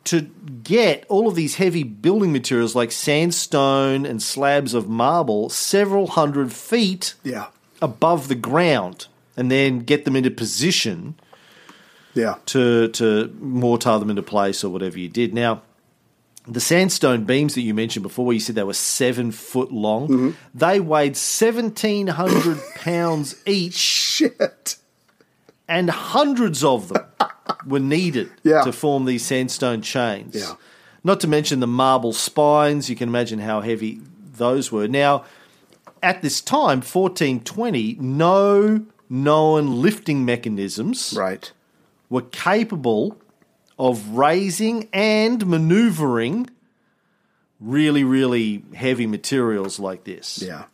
[0.04, 0.20] to
[0.62, 6.52] get all of these heavy building materials like sandstone and slabs of marble several hundred
[6.52, 7.46] feet Yeah.
[7.82, 9.06] above the ground
[9.36, 11.14] and then get them into position
[12.14, 12.36] Yeah.
[12.46, 15.34] to to mortar them into place or whatever you did.
[15.34, 15.62] Now,
[16.46, 20.08] the sandstone beams that you mentioned before, where you said they were seven foot long,
[20.08, 20.30] Mm-hmm.
[20.54, 24.76] they weighed seventeen hundred pounds each, Shit.
[25.68, 27.04] And hundreds of them
[27.66, 28.62] were needed Yeah.
[28.62, 30.34] to form these sandstone chains.
[30.34, 30.54] Yeah.
[31.04, 32.88] Not to mention the marble spines.
[32.90, 34.00] You can imagine how heavy
[34.36, 34.88] those were.
[34.88, 35.24] Now,
[36.02, 41.50] at this time, fourteen twenty, no known lifting mechanisms Right.
[42.10, 43.16] were capable
[43.78, 46.50] of raising and maneuvering
[47.60, 50.42] really, really heavy materials like this.
[50.42, 50.64] Yeah.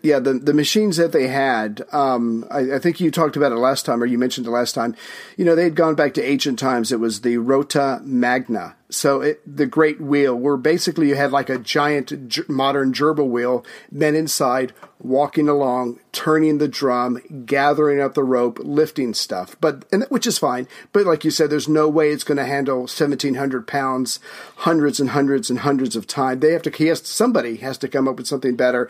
[0.00, 3.56] Yeah, the the machines that they had, um, I, I think you talked about it
[3.56, 4.96] last time, or you mentioned it last time.
[5.36, 6.92] You know, they had gone back to ancient times.
[6.92, 11.50] It was the Rota Magna, so it, the great wheel, where basically you had like
[11.50, 18.24] a giant modern gerbil wheel, men inside walking along, turning the drum, gathering up the
[18.24, 19.56] rope, lifting stuff.
[19.60, 20.68] But and which is fine.
[20.94, 24.20] But like you said, there's no way it's going to handle 1,700 pounds,
[24.56, 26.40] hundreds and hundreds and hundreds of times.
[26.40, 26.70] They have to.
[26.70, 28.88] He has, somebody has to come up with something better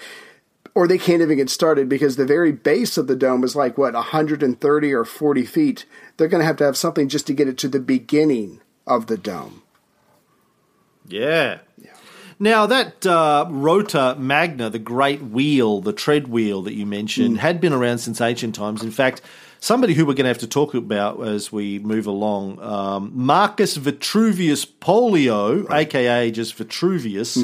[0.76, 3.78] or they can't even get started because the very base of the dome is like
[3.78, 5.86] what 130 or 40 feet.
[6.16, 9.06] They're going to have to have something just to get it to the beginning of
[9.06, 9.62] the dome.
[11.78, 11.92] Yeah.
[12.38, 17.58] Now, that uh, Rota Magna, the great wheel, the tread wheel that you mentioned, had
[17.58, 18.82] been around since ancient times.
[18.82, 19.22] In fact,
[19.60, 23.78] somebody who we're going to have to talk about as we move along, um, Marcus
[23.78, 27.38] Vitruvius Pollio, aka just Vitruvius,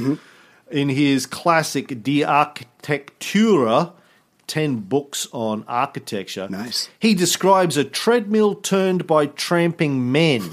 [0.73, 3.93] in his classic De Architectura,
[4.47, 6.49] 10 books on architecture.
[6.51, 6.89] Nice.
[6.99, 10.51] He describes a treadmill turned by tramping men,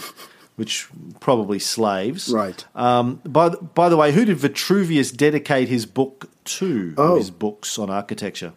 [0.56, 0.88] which
[1.20, 2.30] probably slaves.
[2.32, 2.66] Right.
[2.76, 6.94] Um, by, the- by the way, who did Vitruvius dedicate his book to?
[6.98, 7.18] Oh.
[7.18, 8.54] His books on architecture.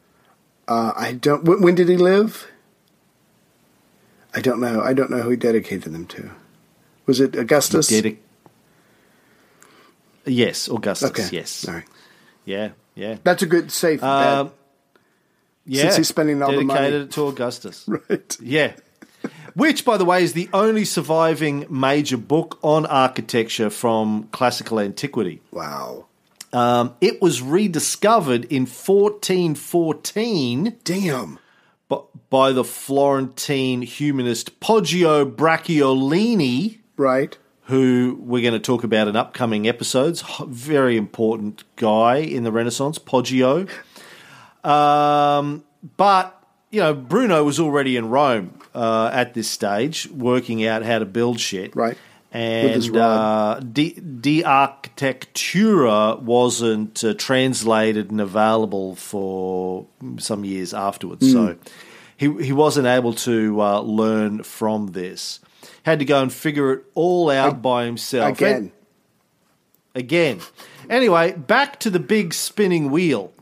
[0.69, 2.47] uh, i don't when, when did he live
[4.33, 6.31] i don't know i don't know who he dedicated them to
[7.05, 8.19] was it augustus Dedic-
[10.27, 11.11] yes, Augustus.
[11.11, 11.67] okay Yes.
[11.69, 11.85] all right
[12.45, 12.71] Yeah.
[12.95, 13.17] Yeah.
[13.25, 14.51] that's a good safe Um,
[15.65, 15.83] yeah.
[15.83, 16.81] Since he's spending all the money.
[16.81, 17.85] dedicated to Augustus.
[17.89, 18.73] right Yeah.
[19.55, 25.41] Which, by the way, is the only surviving major book on architecture from classical antiquity.
[25.53, 26.07] wow
[26.53, 31.39] Um, it was rediscovered in 1414 damn
[31.89, 39.17] bu- by the Florentine humanist Poggio Bracciolini, right who we're going to talk about in
[39.17, 40.23] upcoming episodes.
[40.47, 43.69] Very important guy in the Renaissance, Poggio.
[44.65, 45.65] Um,
[45.97, 46.39] but
[46.71, 51.05] you know, Bruno was already in Rome uh, at this stage, working out how to
[51.05, 51.77] build shit.
[51.77, 51.97] Right.
[52.35, 59.87] And uh, De, De Architectura wasn't uh, translated and available for
[60.17, 61.27] some years afterwards.
[61.27, 61.33] Hmm.
[61.33, 61.57] So
[62.17, 65.41] he he wasn't able to uh, learn from this.
[65.85, 68.33] Had to go and figure it all out by himself.
[68.33, 68.73] again
[69.95, 70.41] Again.
[70.89, 73.33] Anyway, back to the big spinning wheel.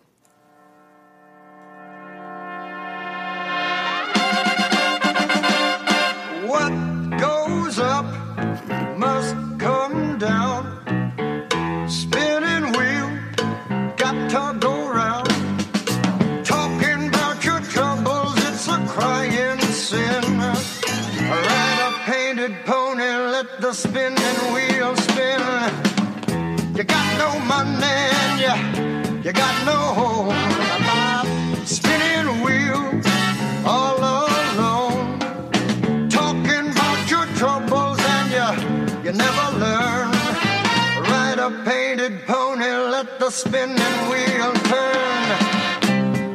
[43.31, 43.77] spinning
[44.11, 45.39] wheel turn?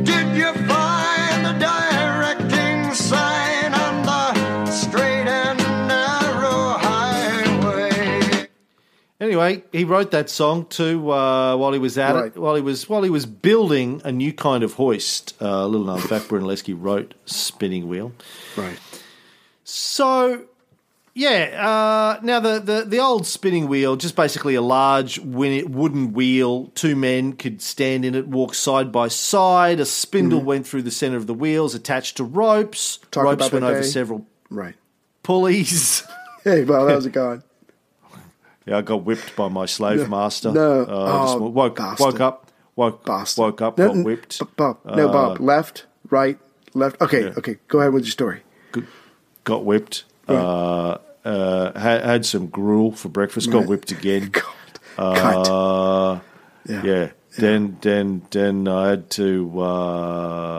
[0.05, 8.47] Did you find the directing sign on the straight and narrow highway?
[9.19, 12.25] Anyway, he wrote that song too uh, while he was at right.
[12.27, 15.35] it, while he was while he was building a new kind of hoist.
[15.41, 18.13] Uh, little known fact, Brunelleschi wrote "Spinning Wheel."
[18.55, 18.79] Right.
[19.65, 20.45] So
[21.15, 21.65] yeah.
[21.67, 26.67] Uh, now the, the the old spinning wheel, just basically a large wooden wheel.
[26.75, 29.79] Two men could stand in it, walk side by side.
[29.79, 32.99] A spindle went through the center of the wheels, attached to ropes.
[33.11, 34.75] Talk ropes went over several Right.
[35.23, 36.03] pulleys.
[36.43, 37.41] Hey, well, how's it going?
[38.67, 40.51] Yeah, I got whipped by my slave master.
[40.51, 40.81] no.
[40.83, 40.85] uh,
[41.39, 42.05] Oh, woke bastard.
[42.05, 43.43] woke up, woke Boston.
[43.45, 44.39] woke up, No, got whipped.
[44.39, 44.77] B- Bob.
[44.85, 45.39] No, Uh, Bob.
[45.41, 46.37] Left, right,
[46.75, 47.01] left.
[47.01, 47.33] Okay, Yeah.
[47.39, 47.57] okay.
[47.67, 48.43] Go ahead with your story.
[49.43, 50.03] got whipped.
[50.27, 53.49] Uh, uh, had, had some gruel for breakfast.
[53.51, 53.67] Got Right.
[53.69, 54.31] whipped again.
[54.97, 56.19] Uh,
[56.69, 56.83] Yeah.
[56.85, 57.09] yeah.
[57.37, 59.59] Then then then I had to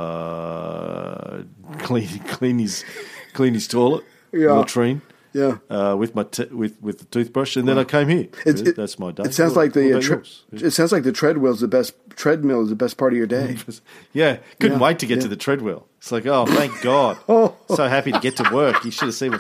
[0.07, 1.43] uh,
[1.79, 2.85] clean clean his
[3.33, 4.53] clean his toilet Yeah.
[4.53, 5.01] latrine
[5.33, 5.57] Yeah.
[5.71, 8.27] uh, with my t- with with the toothbrush, and then I came here.
[8.45, 9.23] It- That's my day.
[9.25, 12.63] It sounds What- like the uh, tre- it sounds like the treadmill's the best treadmill
[12.63, 13.57] is the best part of your day.
[14.13, 15.23] Yeah, couldn't Yeah, wait to get yeah.
[15.23, 15.87] to the treadmill.
[15.99, 17.17] It's like, oh, thank God.
[17.29, 17.55] Oh.
[17.75, 18.85] So happy to get to work.
[18.85, 19.39] You should have seen me.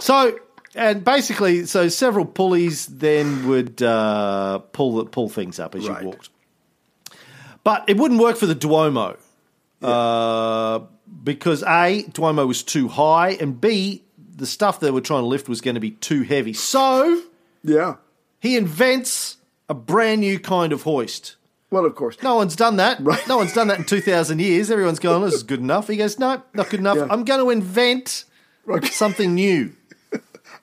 [0.00, 0.38] So,
[0.74, 6.02] and basically, so several pulleys then would uh, pull the, pull things up as Right.
[6.02, 6.30] you walked.
[7.64, 9.16] But it wouldn't work for the Duomo
[9.82, 10.80] uh,
[11.22, 14.02] because A, Duomo was too high, and B,
[14.36, 16.52] the stuff they were trying to lift was going to be too heavy.
[16.54, 17.22] So
[17.62, 17.96] Yeah.
[18.40, 19.36] he invents
[19.68, 21.36] a brand new kind of hoist.
[21.70, 22.16] Well, of course.
[22.22, 22.98] No one's done that.
[23.00, 23.26] Right.
[23.28, 24.70] No one's done that in 2,000 years.
[24.70, 25.86] Everyone's going, this is good enough.
[25.86, 26.96] He goes, no, not good enough.
[26.96, 27.06] Yeah.
[27.10, 28.24] I'm going to invent
[28.90, 29.76] something new.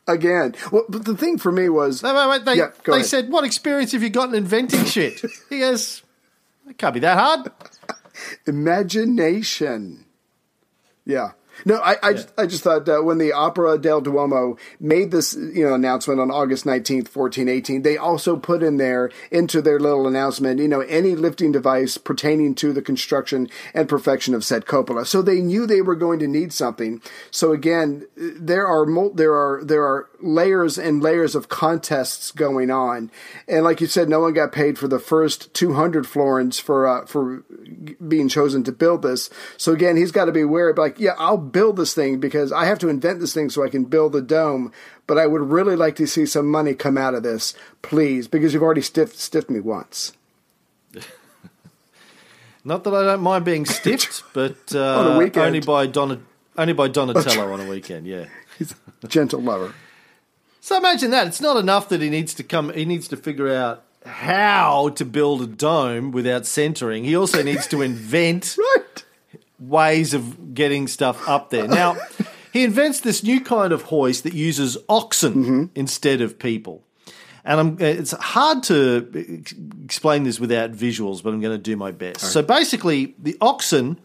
[0.08, 0.56] Again.
[0.72, 2.46] Well, but the thing for me was Wait, wait, wait.
[2.46, 5.22] They, Yeah, they said, what experience have you got in inventing shit?
[5.50, 6.02] He goes,
[6.70, 7.52] it can't be that hard.
[8.46, 10.06] imagination.
[11.06, 11.32] Yeah.
[11.66, 15.36] No, I, I, just, I just thought uh, when the Opera del Duomo made this
[15.36, 20.08] you know announcement on August 19th, 1418, they also put in there into their little
[20.08, 25.06] announcement, you know, any lifting device pertaining to the construction and perfection of said cupola.
[25.06, 27.02] So they knew they were going to need something.
[27.32, 32.72] So again, there are mul- there are there are layers and layers of contests going
[32.72, 33.12] on.
[33.48, 37.06] And like you said, no one got paid for the first 200 florins for uh,
[37.06, 37.44] for
[38.08, 39.30] being chosen to build this.
[39.58, 42.52] So again, he's got to be aware of like, yeah, I'll build this thing because
[42.52, 44.72] I have to invent this thing so I can build the dome.
[45.06, 48.54] But I would really like to see some money come out of this, please, because
[48.54, 50.14] you've already stiffed stiffed me once.
[52.66, 56.20] Not that I don't mind being stiffed, but uh, only by Dona,
[56.58, 58.06] only by Donatello on a weekend.
[58.06, 58.26] Yeah.
[58.58, 59.74] He's a gentle lover.
[60.68, 61.28] So imagine that.
[61.28, 62.74] It's not enough that he needs to come.
[62.74, 67.06] He needs to figure out how to build a dome without centering.
[67.06, 69.06] He also needs to invent Right.
[69.60, 71.70] ways of getting stuff up there.
[71.70, 71.96] Now,
[72.52, 76.84] he invents this new kind of hoist that uses oxen instead of people.
[77.46, 79.10] And I'm, it's hard to
[79.86, 82.20] explain this without visuals, but I'm going to do my best.
[82.34, 84.02] So basically, the oxen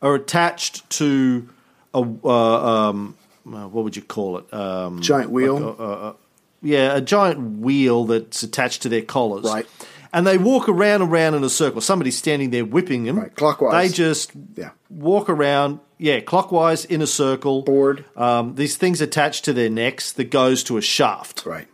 [0.00, 1.48] are attached to
[1.92, 4.52] a uh, um, uh, what would you call it?
[4.54, 6.16] Um, Giant wheel.
[6.62, 9.44] yeah, a giant wheel that's attached to their collars.
[9.44, 9.66] Right.
[10.12, 11.80] And they walk around and around in a circle.
[11.80, 13.18] Somebody's standing there whipping them.
[13.18, 13.90] Right, clockwise.
[13.90, 14.70] They just Yeah.
[14.88, 17.62] walk around, yeah, clockwise in a circle.
[17.62, 18.04] Board.
[18.16, 21.44] Um, these things attached to their necks that goes to a shaft.
[21.44, 21.66] right.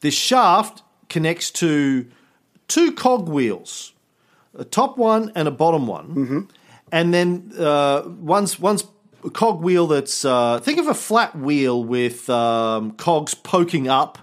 [0.00, 2.06] This shaft connects to
[2.68, 3.92] two cog wheels,
[4.58, 6.40] a top one and a bottom one, Mm-hmm.
[6.90, 8.86] and then uh, one's one's a
[9.32, 14.18] cog wheel that's uh, think of a flat wheel with um, cogs poking up,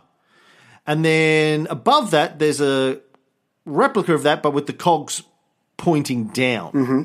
[0.86, 3.00] and then above that there's a
[3.66, 5.24] replica of that, but with the cogs
[5.78, 6.72] pointing down.
[6.72, 7.02] Mm-hmm.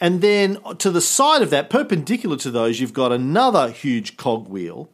[0.00, 4.48] And then to the side of that, perpendicular to those, you've got another huge cog
[4.48, 4.90] wheel.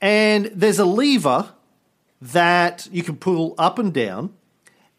[0.00, 1.50] And there's a lever
[2.20, 4.34] that you can pull up and down.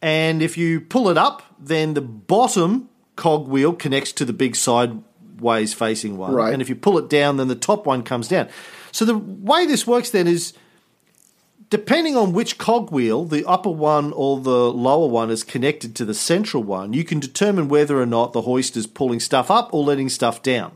[0.02, 4.56] And if you pull it up, then the bottom cog wheel connects to the big
[4.56, 6.34] sideways facing one.
[6.34, 6.54] Right.
[6.54, 8.50] And if you pull it down, then the top one comes down.
[8.92, 10.54] So the way this works then is
[11.70, 16.06] depending on which cog wheel, the upper one or the lower one is connected to
[16.06, 19.74] the central one, you can determine whether or not the hoist is pulling stuff up
[19.74, 20.74] or letting stuff down.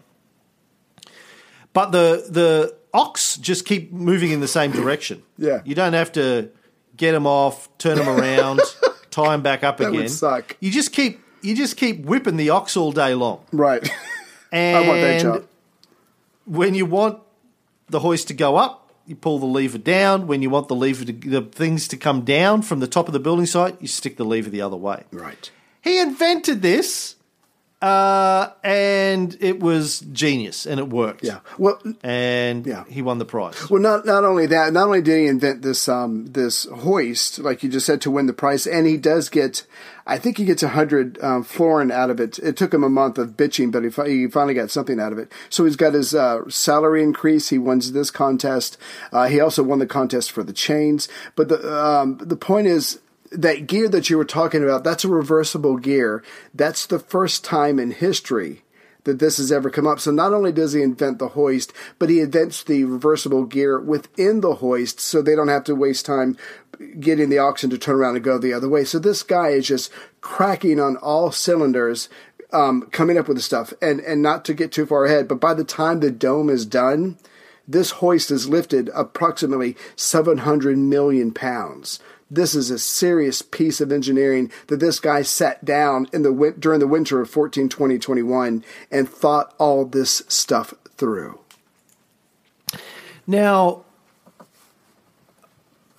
[1.74, 5.22] But the the ox just keep moving in the same direction.
[5.38, 5.62] Yeah.
[5.64, 6.50] You don't have to
[6.96, 8.62] get them off, turn them around,
[9.12, 10.10] tie them back up That would again.
[10.10, 10.58] suck.
[10.60, 13.44] You just keep you just keep whipping the ox all day long.
[13.52, 13.88] Right.
[14.52, 15.48] And I want that job.
[16.46, 17.20] when you want
[17.90, 20.28] the hoist to go up, you pull the lever down.
[20.28, 23.14] When you want the lever to, the things to come down from the top of
[23.14, 25.04] the building site, you stick the lever the other way.
[25.12, 25.50] Right.
[25.82, 27.16] He invented this
[27.80, 31.24] Uh, and it was genius, and it worked.
[31.24, 31.40] Yeah.
[31.60, 32.86] Well, and Yeah.
[32.90, 33.70] he won the prize.
[33.70, 37.62] Well, not not only that, not only did he invent this um, this hoist, like
[37.62, 39.64] you just said, to win the prize, and he does get,
[40.08, 42.40] I think he gets a hundred um, florin out of it.
[42.40, 45.20] It took him a month of bitching, but he, he finally got something out of
[45.20, 45.32] it.
[45.50, 47.50] So he's got his uh, salary increase.
[47.50, 48.80] He wins this contest.
[49.14, 51.08] Uh, he also won the contest for the chains.
[51.36, 53.00] But the um, the point is.
[53.32, 56.24] That gear that you were talking about, that's a reversible gear.
[56.54, 58.64] That's the first time in history
[59.08, 60.00] that this has ever come up.
[60.00, 64.42] So not only does he invent the hoist, but he invents the reversible gear within
[64.42, 66.38] the hoist so they don't have to waste time
[67.00, 68.84] getting the oxen to turn around and go the other way.
[68.84, 72.10] So this guy is just cracking on all cylinders,
[72.52, 73.74] um, coming up with the stuff.
[73.82, 76.66] And, and not to get too far ahead, but by the time the dome is
[76.66, 77.18] done,
[77.68, 82.00] this hoist is lifted approximately 700 million pounds.
[82.30, 86.80] This is a serious piece of engineering that this guy sat down in the during
[86.80, 91.40] the winter of 1420 21 and thought all this stuff through.
[93.26, 93.86] Now,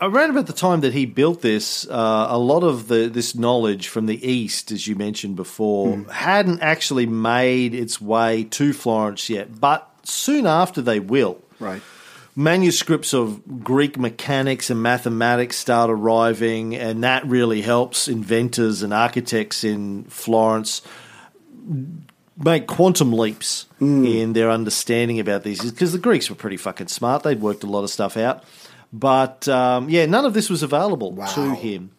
[0.00, 3.88] around about the time that he built this, uh, a lot of the this knowledge
[3.88, 9.60] from the east, as you mentioned before, hadn't actually made its way to Florence yet.
[9.60, 11.42] But soon after, they will.
[11.58, 11.82] Right.
[12.38, 19.64] Manuscripts of Greek mechanics and mathematics start arriving, and that really helps inventors and architects
[19.64, 20.82] in Florence
[22.38, 27.24] make quantum leaps in their understanding about these because the Greeks were pretty fucking smart.
[27.24, 28.44] They'd worked a lot of stuff out.
[28.92, 31.90] But um, yeah, none of this was available to him.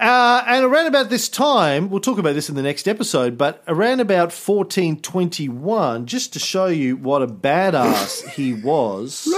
[0.00, 3.62] Uh, and around about this time, we'll talk about this in the next episode, but
[3.66, 9.28] around about 1421, just to show you what a badass he was,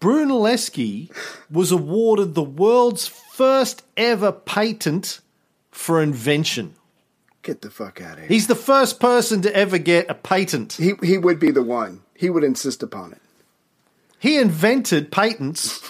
[0.00, 1.10] Brunelleschi
[1.50, 5.20] was awarded the world's first ever patent
[5.70, 6.74] for invention.
[7.42, 8.28] Get the fuck out of here.
[8.28, 10.74] He's the first person to ever get a patent.
[10.74, 12.00] he, he would be the one.
[12.14, 13.20] He would insist upon it.
[14.18, 15.82] He invented patents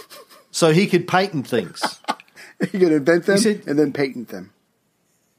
[0.50, 2.00] so he could patent things.
[2.72, 4.50] He could invent them said- and then patent them.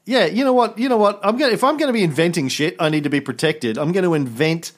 [0.04, 0.78] Yeah, you know what?
[0.78, 1.18] You know what?
[1.24, 3.76] I'm going to if I'm going to be inventing shit, I need to be protected.
[3.76, 4.70] I'm going to invent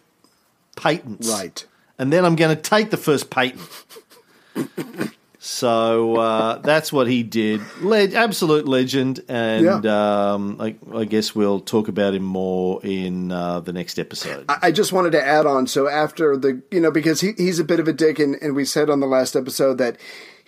[0.77, 1.29] patents.
[1.29, 1.67] Right.
[1.99, 3.61] And then I'm going to take the first patent.
[5.39, 7.61] so uh, that's what he did.
[7.81, 13.61] Le- absolute legend, and um, I, I guess we'll talk about him more in uh,
[13.61, 14.47] the next episode.
[14.49, 15.67] I I just wanted to add on.
[15.67, 18.55] So after the, you know, because he, he's a bit of a dick, and, and
[18.55, 19.97] we said on the last episode that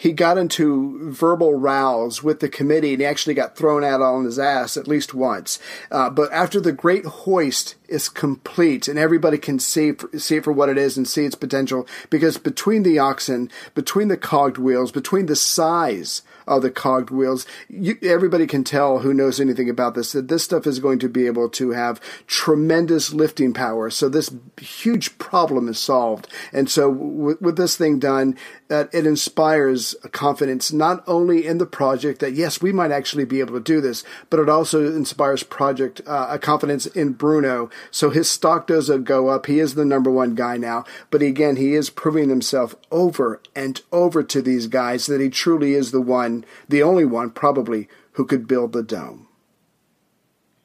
[0.01, 4.25] he got into verbal rows with the committee, and he actually got thrown out on
[4.25, 5.59] his ass at least once.
[5.91, 10.55] Uh, but after the Great Hoist is complete, and everybody can see see it for
[10.55, 14.91] what it is and see its potential, because between the oxen, between the cogged wheels,
[14.91, 17.47] between the size of the cogged wheels.
[17.69, 21.09] You, everybody can tell who knows anything about this that this stuff is going to
[21.09, 23.89] be able to have tremendous lifting power.
[23.89, 26.27] So this huge problem is solved.
[26.53, 28.37] And so with this thing done,
[28.71, 33.41] uh, it inspires confidence not only in the project that yes, we might actually be
[33.41, 37.69] able to do this, but it also inspires project uh, a confidence in Bruno.
[37.91, 39.47] So his stock does go up.
[39.47, 40.85] He is the number one guy now.
[41.11, 45.75] But again, he is proving himself over and over to these guys that he truly
[45.75, 49.27] is the one, the only one probably who could build the dome.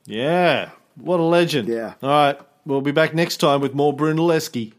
[0.06, 1.68] Yeah, what a legend.
[1.68, 1.96] Yeah.
[2.04, 4.74] All right, we'll be back next time with more Brunelleschi.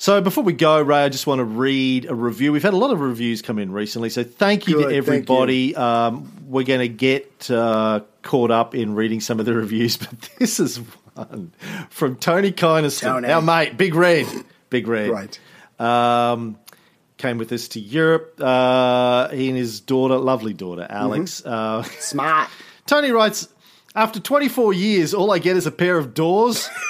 [0.00, 2.52] So before we go, Ray, I just want to read a review.
[2.52, 5.76] We've had a lot of reviews come in recently, so thank you Good, to everybody.
[5.76, 10.08] Um, we're going to get uh, caught up in reading some of the reviews, but
[10.38, 10.78] this is
[11.12, 11.52] one
[11.90, 13.28] from Tony Kynaston, Tony.
[13.28, 14.26] our mate, Big Red,
[14.70, 15.10] Big Red.
[15.10, 15.38] Right.
[15.78, 16.58] Um,
[17.18, 18.40] came with us to Europe.
[18.40, 21.44] Uh, he and his daughter, lovely daughter, Alex.
[21.44, 22.48] Uh, Smart.
[22.86, 23.48] Tony writes,
[23.94, 26.70] after 24 years, all I get is a pair of doors.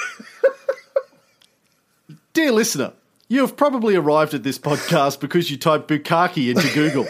[2.33, 2.93] Dear listener,
[3.31, 7.07] you have probably arrived at this podcast because you typed Bukaki into Google.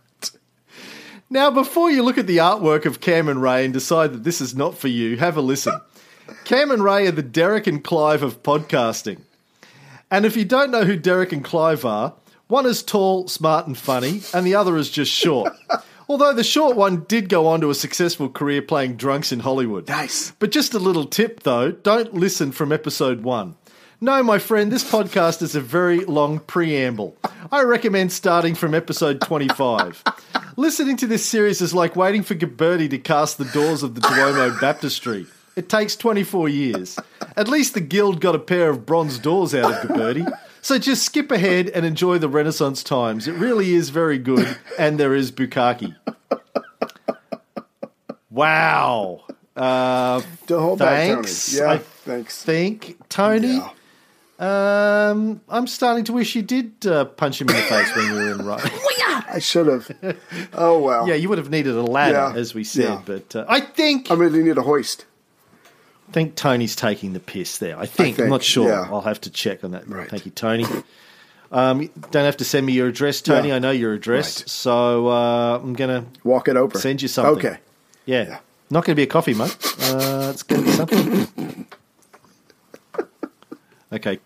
[1.30, 4.40] now, before you look at the artwork of Cam and Ray and decide that this
[4.40, 5.80] is not for you, have a listen.
[6.42, 9.20] Cam and Ray are the Derek and Clive of podcasting.
[10.10, 12.14] And if you don't know who Derek and Clive are,
[12.48, 15.52] one is tall, smart, and funny, and the other is just short.
[16.08, 19.86] Although the short one did go on to a successful career playing drunks in Hollywood.
[19.86, 20.32] Nice.
[20.40, 23.54] But just a little tip though don't listen from episode one.
[24.04, 27.16] No, my friend, this podcast is a very long preamble.
[27.50, 30.02] I recommend starting from episode 25.
[30.58, 34.02] Listening to this series is like waiting for Ghiberti to cast the doors of the
[34.02, 35.24] Duomo Baptistry.
[35.56, 36.98] It takes 24 years.
[37.34, 40.30] At least the Guild got a pair of bronze doors out of Ghiberti.
[40.60, 43.26] So just skip ahead and enjoy the Renaissance times.
[43.26, 45.96] It really is very good, and there is Bukaki.
[48.30, 49.22] Wow.
[49.56, 51.54] Uh, Don't hold Thanks.
[51.54, 51.68] back, Tony.
[51.68, 52.42] Yeah, I thanks.
[52.42, 53.54] think Tony.
[53.54, 53.70] Yeah.
[54.38, 58.18] Um, I'm starting to wish you did uh, punch him in the face when we
[58.18, 58.62] were in right.
[59.28, 60.16] I should have.
[60.52, 61.08] Oh well.
[61.08, 62.34] yeah, you would have needed a ladder, Yeah.
[62.34, 62.84] as we said.
[62.84, 63.02] Yeah.
[63.04, 65.04] But uh, I think I really need a hoist.
[66.08, 67.78] I think Tony's taking the piss there.
[67.78, 68.14] I think.
[68.16, 68.68] I'm think, not sure.
[68.68, 68.88] yeah.
[68.90, 69.88] I'll have to check on that.
[69.88, 70.08] Right.
[70.08, 70.66] Thank you, Tony.
[71.52, 73.48] Um, you don't have to send me your address, Tony.
[73.48, 73.56] Yeah.
[73.56, 74.48] I know your address, Right.
[74.48, 76.78] so uh, I'm gonna Walk it over.
[76.78, 77.36] send you something.
[77.46, 77.58] Okay.
[78.04, 78.38] Yeah.
[78.70, 79.50] Not going to be a coffee mug.
[79.80, 81.66] Uh, it's going to be something.
[83.92, 84.18] okay.